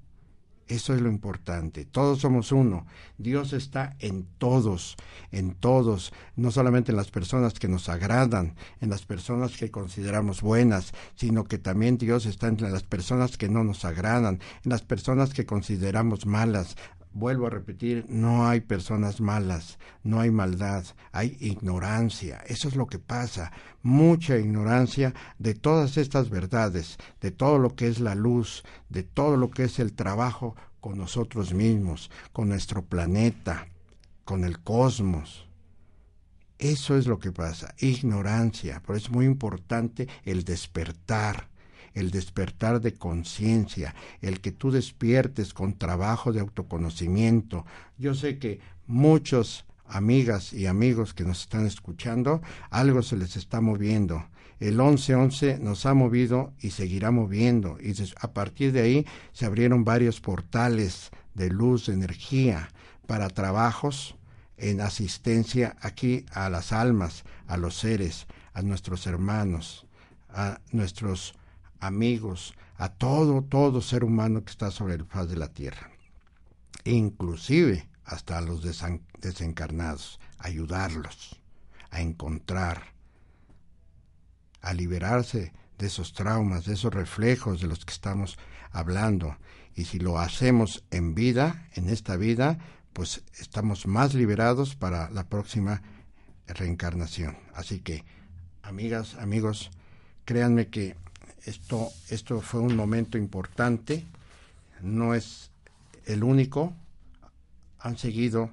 eso 0.69 0.95
es 0.95 1.01
lo 1.01 1.09
importante. 1.11 1.85
Todos 1.85 2.21
somos 2.21 2.53
uno. 2.53 2.87
Dios 3.19 3.53
está 3.53 3.97
en 3.99 4.27
todos, 4.39 4.97
en 5.31 5.55
todos, 5.55 6.13
no 6.37 6.51
solamente 6.51 6.93
en 6.93 6.97
las 6.97 7.11
personas 7.11 7.55
que 7.55 7.69
nos 7.69 7.89
agradan, 7.89 8.55
en 8.81 8.91
las 8.91 9.05
personas 9.05 9.57
que 9.57 9.71
consideramos 9.71 10.43
buenas, 10.43 10.93
sino 11.15 11.45
que 11.45 11.59
también 11.59 11.99
Dios 11.99 12.27
está 12.27 12.49
entre 12.49 12.71
las 12.71 12.83
personas 12.83 13.37
que 13.37 13.49
no 13.49 13.65
nos 13.65 13.85
agradan, 13.85 14.41
en 14.65 14.71
las 14.71 14.83
personas 14.83 15.35
que 15.35 15.47
consideramos 15.47 16.27
malas, 16.27 16.77
vuelvo 17.15 17.47
a 17.47 17.51
repetir, 17.51 18.05
no 18.09 18.47
hay 18.47 18.61
personas 18.61 19.21
malas, 19.21 19.79
no 20.03 20.21
hay 20.21 20.31
maldad, 20.31 20.85
hay 21.13 21.37
ignorancia. 21.41 22.43
Eso 22.47 22.69
es 22.69 22.77
lo 22.77 22.87
que 22.87 22.99
pasa, 22.99 23.53
mucha 23.83 24.37
ignorancia 24.37 25.15
de 25.39 25.55
todas 25.55 25.97
estas 25.97 26.29
verdades, 26.29 26.99
de 27.21 27.31
todo 27.31 27.59
lo 27.59 27.75
que 27.75 27.89
es 27.89 28.01
la 28.01 28.15
luz, 28.15 28.65
de 28.89 29.05
todo 29.05 29.37
lo 29.37 29.51
que 29.51 29.65
es 29.65 29.79
el 29.79 29.95
trabajo 29.95 30.57
con 30.81 30.99
nosotros 30.99 31.55
mismos, 31.55 32.11
con 32.33 32.49
nuestro 32.49 32.85
planeta, 32.85 33.69
con 34.25 34.45
el 34.45 34.61
cosmos. 34.61 35.49
Eso 36.59 36.97
es 36.97 37.07
lo 37.07 37.19
que 37.19 37.33
pasa, 37.33 37.75
ignorancia. 37.79 38.81
Por 38.81 38.97
eso 38.97 39.07
es 39.07 39.13
muy 39.13 39.27
importante 39.27 40.09
el 40.25 40.45
despertar 40.45 41.54
el 41.95 42.11
despertar 42.11 42.81
de 42.81 42.95
conciencia, 42.95 43.95
el 44.21 44.41
que 44.41 44.53
tú 44.53 44.71
despiertes 44.71 45.55
con 45.55 45.79
trabajo 45.79 46.33
de 46.33 46.41
autoconocimiento. 46.41 47.65
Yo 47.99 48.15
sé 48.15 48.39
que 48.39 48.61
muchos 48.87 49.65
amigas 49.87 50.53
y 50.53 50.67
amigos 50.67 51.15
que 51.15 51.25
nos 51.25 51.43
están 51.43 51.67
escuchando, 51.67 52.43
algo 52.71 53.03
se 53.03 53.17
les 53.17 53.37
está 53.37 53.61
moviendo. 53.61 54.25
El 54.61 54.77
1111 54.77 55.59
nos 55.59 55.85
ha 55.87 55.95
movido 55.95 56.53
y 56.61 56.71
seguirá 56.71 57.11
moviendo 57.11 57.79
y 57.81 57.95
a 58.21 58.33
partir 58.33 58.73
de 58.73 58.83
ahí 58.83 59.07
se 59.33 59.47
abrieron 59.47 59.85
varios 59.85 60.21
portales 60.21 61.11
de 61.35 61.51
luz, 61.51 61.87
de 61.87 61.95
energía 61.95 62.71
para 63.07 63.29
trabajos 63.29 64.17
en 64.57 64.81
asistencia 64.81 65.77
aquí 65.81 66.25
a 66.33 66.49
las 66.49 66.73
almas, 66.73 67.25
a 67.47 67.57
los 67.57 67.77
seres, 67.77 68.27
a 68.53 68.63
nuestros 68.63 69.07
hermanos, 69.07 69.87
a 70.29 70.61
nuestros 70.71 71.35
amigos, 71.81 72.55
a 72.77 72.89
todo, 72.89 73.43
todo 73.43 73.81
ser 73.81 74.05
humano 74.05 74.45
que 74.45 74.51
está 74.51 74.71
sobre 74.71 74.95
el 74.95 75.05
faz 75.05 75.29
de 75.29 75.37
la 75.37 75.49
tierra, 75.49 75.91
inclusive 76.85 77.89
hasta 78.05 78.39
a 78.39 78.41
los 78.41 78.63
desencarnados, 79.21 80.21
ayudarlos 80.39 81.41
a 81.91 82.01
encontrar, 82.01 82.93
a 84.61 84.75
liberarse 84.75 85.53
de 85.79 85.87
esos 85.87 86.13
traumas, 86.13 86.65
de 86.65 86.75
esos 86.75 86.93
reflejos 86.93 87.61
de 87.61 87.67
los 87.67 87.85
que 87.85 87.93
estamos 87.93 88.39
hablando. 88.73 89.37
Y 89.75 89.85
si 89.85 89.99
lo 89.99 90.19
hacemos 90.19 90.85
en 90.91 91.15
vida, 91.15 91.69
en 91.75 91.89
esta 91.89 92.17
vida, 92.17 92.59
pues 92.93 93.25
estamos 93.39 93.87
más 93.87 94.15
liberados 94.15 94.77
para 94.77 95.11
la 95.11 95.29
próxima 95.29 95.83
reencarnación. 96.47 97.37
Así 97.55 97.81
que, 97.81 98.05
amigas, 98.63 99.15
amigos, 99.17 99.71
créanme 100.25 100.69
que 100.69 100.97
esto, 101.47 101.91
esto 102.09 102.41
fue 102.41 102.61
un 102.61 102.77
momento 102.77 103.19
importante, 103.19 104.05
no 104.83 105.15
es 105.15 105.51
el 106.07 106.25
único, 106.25 106.75
han 107.79 107.99
seguido, 107.99 108.51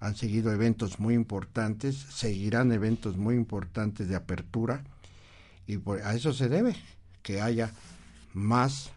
han 0.00 0.16
seguido 0.16 0.52
eventos 0.52 1.00
muy 1.00 1.14
importantes, 1.14 1.96
seguirán 1.96 2.72
eventos 2.72 3.16
muy 3.16 3.34
importantes 3.34 4.08
de 4.08 4.16
apertura 4.16 4.84
y 5.66 5.78
a 6.02 6.14
eso 6.14 6.32
se 6.32 6.48
debe 6.48 6.76
que 7.22 7.40
haya 7.40 7.72
más, 8.32 8.90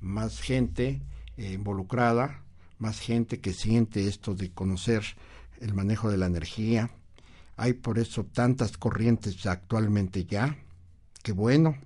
más 0.00 0.40
gente 0.40 1.00
eh, 1.36 1.52
involucrada, 1.52 2.40
más 2.78 3.00
gente 3.00 3.40
que 3.40 3.52
siente 3.52 4.08
esto 4.08 4.34
de 4.34 4.50
conocer 4.50 5.02
el 5.60 5.74
manejo 5.74 6.10
de 6.10 6.18
la 6.18 6.26
energía. 6.26 6.90
Hay 7.56 7.72
por 7.72 7.98
eso 7.98 8.24
tantas 8.24 8.76
corrientes 8.76 9.46
actualmente 9.46 10.24
ya, 10.24 10.56
que 11.22 11.32
bueno, 11.32 11.76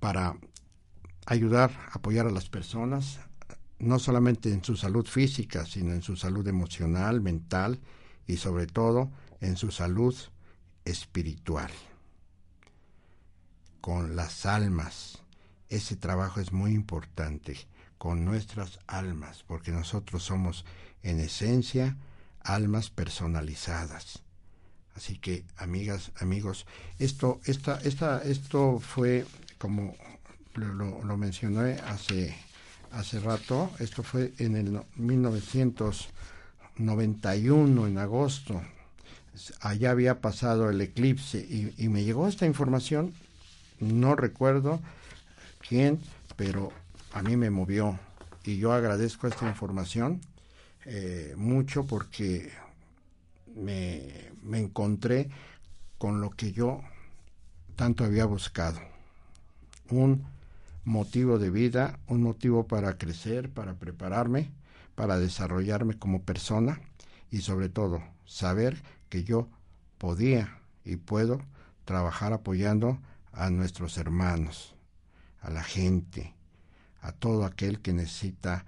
para 0.00 0.36
ayudar, 1.26 1.70
apoyar 1.92 2.26
a 2.26 2.30
las 2.30 2.48
personas, 2.48 3.20
no 3.78 3.98
solamente 3.98 4.52
en 4.52 4.64
su 4.64 4.76
salud 4.76 5.06
física, 5.06 5.64
sino 5.64 5.92
en 5.92 6.02
su 6.02 6.16
salud 6.16 6.46
emocional, 6.48 7.20
mental 7.20 7.80
y 8.26 8.36
sobre 8.36 8.66
todo 8.66 9.10
en 9.40 9.56
su 9.56 9.70
salud 9.70 10.14
espiritual. 10.84 11.70
Con 13.80 14.16
las 14.16 14.44
almas, 14.44 15.18
ese 15.68 15.96
trabajo 15.96 16.40
es 16.40 16.52
muy 16.52 16.72
importante, 16.72 17.56
con 17.96 18.24
nuestras 18.24 18.78
almas, 18.86 19.44
porque 19.46 19.72
nosotros 19.72 20.22
somos 20.22 20.64
en 21.02 21.20
esencia 21.20 21.96
almas 22.42 22.90
personalizadas. 22.90 24.22
Así 24.94 25.16
que, 25.16 25.44
amigas, 25.56 26.12
amigos, 26.20 26.66
esto, 26.98 27.40
esta, 27.44 27.78
esta, 27.80 28.22
esto 28.22 28.80
fue 28.80 29.24
como 29.60 29.94
lo, 30.54 31.16
mencioné 31.18 31.74
hace, 31.86 32.34
hace 32.92 33.20
rato, 33.20 33.70
esto 33.78 34.02
fue 34.02 34.32
en 34.38 34.56
el 34.56 34.80
1991, 34.96 37.86
en 37.86 37.98
agosto, 37.98 38.62
allá 39.60 39.90
había 39.90 40.22
pasado 40.22 40.70
el 40.70 40.80
eclipse 40.80 41.38
y, 41.38 41.74
me 41.88 42.04
llegó 42.04 42.26
esta 42.26 42.46
información, 42.46 43.12
no 43.80 44.16
recuerdo 44.16 44.80
quién, 45.68 46.00
pero 46.36 46.72
a 47.12 47.22
mí 47.22 47.36
me 47.36 47.50
movió. 47.50 47.98
Y 48.44 48.56
yo 48.56 48.72
agradezco 48.72 49.26
esta 49.26 49.46
información 49.46 50.22
eh, 50.86 51.34
mucho 51.36 51.84
porque 51.84 52.50
me, 53.54 54.30
me 54.42 54.58
encontré 54.58 55.28
con 55.98 56.22
lo 56.22 56.30
que 56.30 56.52
yo 56.52 56.80
tanto 57.76 58.04
había 58.04 58.24
buscado 58.24 58.89
un 59.90 60.24
motivo 60.84 61.38
de 61.38 61.50
vida, 61.50 61.98
un 62.06 62.22
motivo 62.22 62.66
para 62.66 62.96
crecer, 62.96 63.50
para 63.50 63.74
prepararme, 63.74 64.50
para 64.94 65.18
desarrollarme 65.18 65.98
como 65.98 66.22
persona 66.22 66.80
y 67.30 67.42
sobre 67.42 67.68
todo 67.68 68.02
saber 68.26 68.82
que 69.08 69.24
yo 69.24 69.48
podía 69.98 70.58
y 70.84 70.96
puedo 70.96 71.40
trabajar 71.84 72.32
apoyando 72.32 72.98
a 73.32 73.50
nuestros 73.50 73.98
hermanos, 73.98 74.74
a 75.40 75.50
la 75.50 75.62
gente, 75.62 76.34
a 77.02 77.12
todo 77.12 77.44
aquel 77.44 77.80
que 77.80 77.92
necesita 77.92 78.64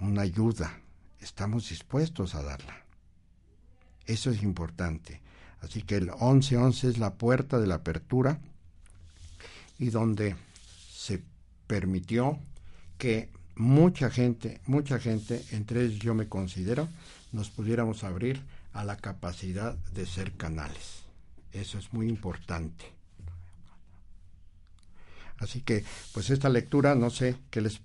una 0.00 0.22
ayuda. 0.22 0.80
Estamos 1.20 1.68
dispuestos 1.68 2.34
a 2.34 2.42
darla. 2.42 2.84
Eso 4.06 4.30
es 4.30 4.42
importante. 4.42 5.20
Así 5.60 5.82
que 5.82 5.96
el 5.96 6.06
1111 6.06 6.88
es 6.88 6.98
la 6.98 7.14
puerta 7.14 7.58
de 7.58 7.66
la 7.66 7.76
apertura 7.76 8.40
y 9.78 9.90
donde 9.90 10.36
se 10.98 11.22
permitió 11.68 12.40
que 12.98 13.30
mucha 13.54 14.10
gente, 14.10 14.60
mucha 14.66 14.98
gente, 14.98 15.44
entre 15.52 15.84
ellos 15.84 16.00
yo 16.00 16.12
me 16.12 16.28
considero, 16.28 16.88
nos 17.30 17.50
pudiéramos 17.50 18.02
abrir 18.02 18.42
a 18.72 18.82
la 18.82 18.96
capacidad 18.96 19.76
de 19.92 20.06
ser 20.06 20.32
canales. 20.32 21.04
Eso 21.52 21.78
es 21.78 21.92
muy 21.92 22.08
importante. 22.08 22.84
Así 25.38 25.60
que, 25.60 25.84
pues 26.12 26.30
esta 26.30 26.48
lectura, 26.48 26.96
no 26.96 27.10
sé 27.10 27.36
qué 27.52 27.60
les... 27.60 27.80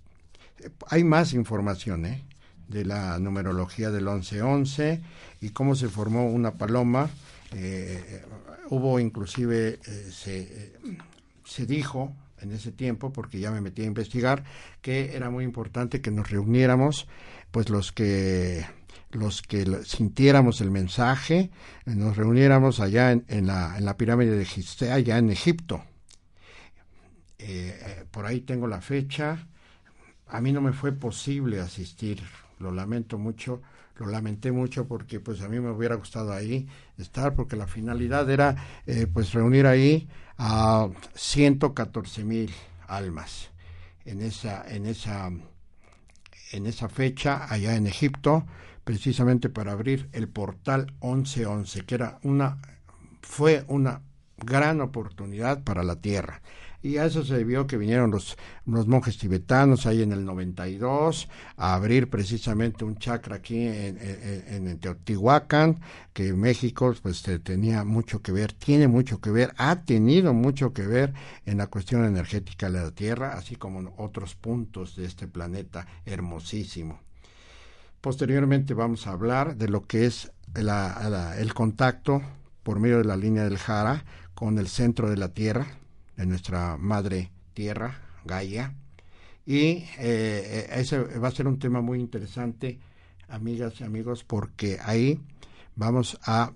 Hay 0.87 1.03
más 1.03 1.33
información, 1.33 2.07
¿eh? 2.07 2.23
De 2.67 2.83
la 2.83 3.19
numerología 3.19 3.91
del 3.91 4.05
1111 4.05 5.03
y 5.39 5.49
cómo 5.51 5.75
se 5.75 5.87
formó 5.87 6.25
una 6.25 6.55
paloma. 6.55 7.11
Eh, 7.51 8.25
hubo 8.71 8.99
inclusive, 8.99 9.79
eh, 9.85 10.09
se, 10.11 10.73
se 11.45 11.67
dijo, 11.67 12.15
en 12.39 12.51
ese 12.51 12.71
tiempo, 12.71 13.13
porque 13.13 13.39
ya 13.39 13.51
me 13.51 13.61
metí 13.61 13.83
a 13.83 13.85
investigar, 13.85 14.43
que 14.81 15.15
era 15.15 15.29
muy 15.29 15.43
importante 15.43 16.01
que 16.01 16.11
nos 16.11 16.29
reuniéramos, 16.29 17.07
pues 17.51 17.69
los 17.69 17.91
que 17.91 18.65
los 19.11 19.41
que 19.43 19.65
sintiéramos 19.85 20.59
el 20.61 20.71
mensaje, 20.71 21.51
nos 21.85 22.17
reuniéramos 22.17 22.79
allá 22.79 23.11
en, 23.11 23.47
la, 23.47 23.77
en 23.77 23.85
la, 23.85 23.95
pirámide 23.95 24.35
de 24.35 24.45
Gizeh, 24.45 24.91
allá 24.91 25.19
en 25.19 25.29
Egipto. 25.29 25.83
Eh, 27.37 27.77
eh, 27.79 28.05
por 28.09 28.25
ahí 28.25 28.41
tengo 28.41 28.67
la 28.67 28.81
fecha. 28.81 29.47
A 30.27 30.41
mí 30.41 30.51
no 30.51 30.61
me 30.61 30.73
fue 30.73 30.93
posible 30.93 31.59
asistir, 31.59 32.23
lo 32.59 32.71
lamento 32.71 33.17
mucho, 33.17 33.61
lo 33.97 34.07
lamenté 34.07 34.51
mucho 34.51 34.87
porque 34.87 35.19
pues 35.19 35.41
a 35.41 35.49
mí 35.49 35.59
me 35.59 35.69
hubiera 35.69 35.95
gustado 35.95 36.33
ahí 36.33 36.67
estar 36.97 37.35
porque 37.35 37.55
la 37.55 37.67
finalidad 37.67 38.29
era 38.29 38.55
eh, 38.87 39.05
pues 39.11 39.33
reunir 39.33 39.67
ahí 39.67 40.07
a 40.37 40.89
114 41.13 42.23
mil 42.23 42.53
almas 42.87 43.49
en 44.05 44.21
esa 44.21 44.63
en 44.67 44.85
esa 44.85 45.31
en 46.51 46.67
esa 46.67 46.89
fecha 46.89 47.45
allá 47.51 47.75
en 47.75 47.87
Egipto 47.87 48.45
precisamente 48.83 49.49
para 49.49 49.71
abrir 49.71 50.09
el 50.11 50.27
portal 50.27 50.93
1111 51.01 51.85
que 51.85 51.95
era 51.95 52.19
una 52.23 52.59
fue 53.21 53.63
una 53.67 54.01
gran 54.37 54.81
oportunidad 54.81 55.63
para 55.63 55.83
la 55.83 55.95
tierra 55.95 56.41
y 56.83 56.97
a 56.97 57.05
eso 57.05 57.23
se 57.23 57.37
debió 57.37 57.65
que 57.65 57.77
vinieron 57.77 58.11
los, 58.11 58.37
monjes 58.65 59.17
tibetanos 59.17 59.85
ahí 59.85 60.01
en 60.01 60.11
el 60.11 60.25
92 60.25 61.29
a 61.55 61.73
abrir 61.75 62.09
precisamente 62.09 62.83
un 62.83 62.97
chakra 62.97 63.37
aquí 63.37 63.65
en, 63.65 63.97
en, 63.99 64.77
Teotihuacán, 64.79 65.79
que 66.11 66.33
México 66.33 66.93
pues 67.01 67.23
tenía 67.43 67.85
mucho 67.85 68.21
que 68.21 68.33
ver, 68.33 68.51
tiene 68.51 68.89
mucho 68.89 69.21
que 69.21 69.31
ver, 69.31 69.53
ha 69.57 69.83
tenido 69.83 70.33
mucho 70.33 70.73
que 70.73 70.85
ver 70.85 71.13
en 71.45 71.57
la 71.57 71.67
cuestión 71.67 72.03
energética 72.03 72.69
de 72.69 72.81
la 72.81 72.91
Tierra, 72.91 73.33
así 73.33 73.55
como 73.55 73.79
en 73.79 73.89
otros 73.95 74.35
puntos 74.35 74.97
de 74.97 75.05
este 75.05 75.27
planeta 75.27 75.87
hermosísimo. 76.05 76.99
Posteriormente 78.01 78.73
vamos 78.73 79.07
a 79.07 79.11
hablar 79.11 79.55
de 79.55 79.69
lo 79.69 79.87
que 79.87 80.05
es 80.05 80.33
el 80.53 81.53
contacto 81.53 82.21
por 82.63 82.81
medio 82.81 82.97
de 82.97 83.05
la 83.05 83.15
línea 83.15 83.45
del 83.45 83.57
Jara 83.57 84.03
con 84.33 84.59
el 84.59 84.67
centro 84.67 85.09
de 85.09 85.15
la 85.15 85.29
Tierra, 85.29 85.67
de 86.17 86.25
nuestra 86.25 86.77
madre 86.77 87.31
tierra, 87.53 87.99
Gaia. 88.25 88.73
Y 89.45 89.85
eh, 89.97 90.69
ese 90.73 90.99
va 90.99 91.27
a 91.27 91.31
ser 91.31 91.47
un 91.47 91.59
tema 91.59 91.81
muy 91.81 91.99
interesante, 91.99 92.79
amigas 93.27 93.79
y 93.81 93.83
amigos, 93.83 94.23
porque 94.23 94.79
ahí 94.83 95.19
vamos 95.75 96.17
a, 96.23 96.51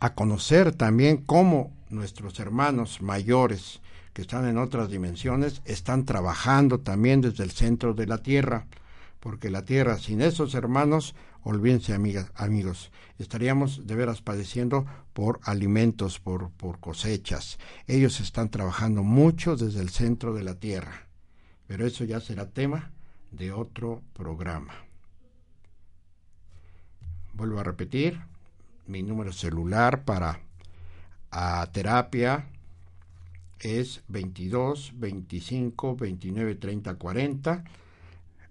a 0.00 0.14
conocer 0.14 0.74
también 0.74 1.18
cómo 1.18 1.72
nuestros 1.90 2.40
hermanos 2.40 3.02
mayores 3.02 3.80
que 4.14 4.22
están 4.22 4.46
en 4.46 4.58
otras 4.58 4.88
dimensiones 4.88 5.60
están 5.64 6.04
trabajando 6.04 6.80
también 6.80 7.20
desde 7.20 7.44
el 7.44 7.50
centro 7.50 7.94
de 7.94 8.06
la 8.06 8.18
Tierra, 8.18 8.66
porque 9.20 9.50
la 9.50 9.64
Tierra 9.64 9.98
sin 9.98 10.22
esos 10.22 10.54
hermanos 10.54 11.14
olvídense 11.44 11.94
amigos, 11.94 12.90
estaríamos 13.18 13.86
de 13.86 13.94
veras 13.94 14.22
padeciendo 14.22 14.86
por 15.12 15.40
alimentos, 15.44 16.18
por, 16.18 16.50
por 16.50 16.80
cosechas. 16.80 17.58
Ellos 17.86 18.20
están 18.20 18.50
trabajando 18.50 19.02
mucho 19.02 19.56
desde 19.56 19.80
el 19.80 19.90
centro 19.90 20.34
de 20.34 20.42
la 20.42 20.54
tierra, 20.54 21.06
pero 21.66 21.86
eso 21.86 22.04
ya 22.04 22.20
será 22.20 22.48
tema 22.48 22.90
de 23.30 23.52
otro 23.52 24.02
programa. 24.14 24.74
Vuelvo 27.34 27.60
a 27.60 27.64
repetir, 27.64 28.20
mi 28.86 29.02
número 29.02 29.32
celular 29.32 30.04
para 30.04 30.40
a 31.30 31.66
terapia 31.72 32.46
es 33.58 34.02
22 34.08 34.92
25 34.94 35.96
29 35.96 36.54
30 36.54 36.94
40 36.94 37.64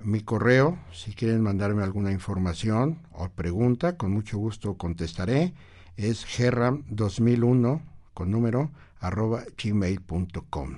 mi 0.04 0.22
correo, 0.22 0.78
si 0.92 1.14
quieren 1.14 1.42
mandarme 1.42 1.84
alguna 1.84 2.12
información 2.12 3.00
o 3.12 3.30
pregunta, 3.30 3.98
con 3.98 4.12
mucho 4.12 4.38
gusto 4.38 4.76
contestaré. 4.78 5.54
Es 5.98 6.26
gerram2001 6.26 7.82
con 8.14 8.32
número 8.32 8.72
arroba 9.00 9.44
gmail.com. 9.62 10.78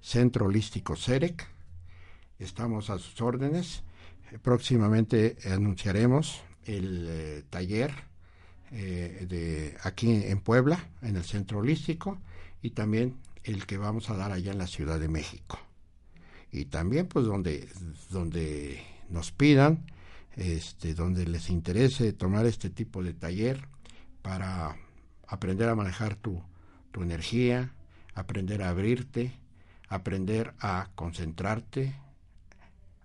Centro 0.00 0.46
Holístico 0.46 0.96
CEREC. 0.96 1.46
Estamos 2.38 2.90
a 2.90 2.98
sus 2.98 3.20
órdenes. 3.20 3.82
Próximamente 4.42 5.36
anunciaremos 5.50 6.42
el 6.64 7.06
eh, 7.08 7.42
taller 7.48 7.92
eh, 8.72 9.26
de 9.28 9.76
aquí 9.82 10.10
en 10.10 10.40
Puebla, 10.40 10.88
en 11.02 11.16
el 11.16 11.24
Centro 11.24 11.58
Holístico, 11.58 12.18
y 12.62 12.70
también 12.70 13.16
el 13.44 13.66
que 13.66 13.78
vamos 13.78 14.10
a 14.10 14.16
dar 14.16 14.32
allá 14.32 14.52
en 14.52 14.58
la 14.58 14.66
Ciudad 14.66 15.00
de 15.00 15.08
México 15.08 15.58
y 16.50 16.66
también 16.66 17.06
pues 17.06 17.26
donde, 17.26 17.68
donde 18.10 18.82
nos 19.10 19.32
pidan, 19.32 19.86
este, 20.36 20.94
donde 20.94 21.26
les 21.26 21.50
interese 21.50 22.12
tomar 22.12 22.46
este 22.46 22.70
tipo 22.70 23.02
de 23.02 23.12
taller 23.12 23.68
para 24.22 24.76
aprender 25.26 25.68
a 25.68 25.74
manejar 25.74 26.16
tu, 26.16 26.42
tu 26.90 27.02
energía, 27.02 27.74
aprender 28.14 28.62
a 28.62 28.70
abrirte, 28.70 29.32
aprender 29.88 30.54
a 30.60 30.90
concentrarte, 30.94 31.94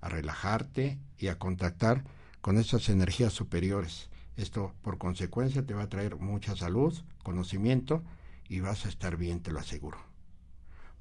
a 0.01 0.09
relajarte 0.09 0.99
y 1.17 1.27
a 1.27 1.39
contactar 1.39 2.03
con 2.41 2.57
esas 2.57 2.89
energías 2.89 3.33
superiores. 3.33 4.09
Esto 4.35 4.73
por 4.81 4.97
consecuencia 4.97 5.65
te 5.65 5.73
va 5.73 5.83
a 5.83 5.89
traer 5.89 6.17
mucha 6.17 6.55
salud, 6.55 6.97
conocimiento 7.23 8.03
y 8.49 8.59
vas 8.59 8.85
a 8.85 8.89
estar 8.89 9.15
bien, 9.17 9.41
te 9.41 9.51
lo 9.51 9.59
aseguro. 9.59 9.97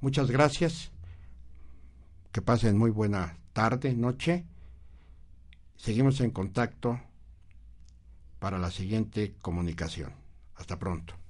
Muchas 0.00 0.30
gracias 0.30 0.92
que 2.32 2.40
pasen 2.42 2.78
muy 2.78 2.90
buena 2.90 3.36
tarde, 3.52 3.94
noche. 3.94 4.44
Seguimos 5.76 6.20
en 6.20 6.30
contacto 6.30 6.98
para 8.38 8.58
la 8.58 8.70
siguiente 8.70 9.34
comunicación. 9.42 10.12
Hasta 10.56 10.78
pronto. 10.78 11.21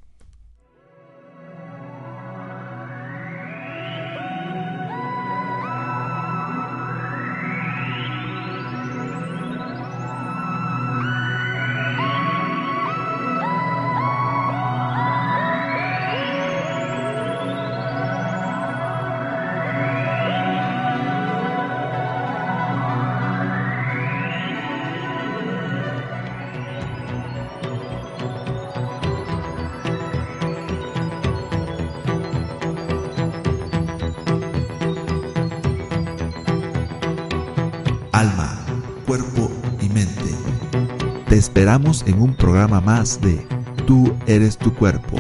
Esperamos 41.53 42.03
en 42.07 42.23
un 42.23 42.35
programa 42.35 42.81
más 42.81 43.21
de 43.21 43.47
Tú 43.87 44.11
eres 44.27 44.57
tu 44.57 44.73
cuerpo. 44.73 45.19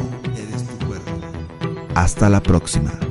Hasta 1.94 2.30
la 2.30 2.42
próxima. 2.42 3.01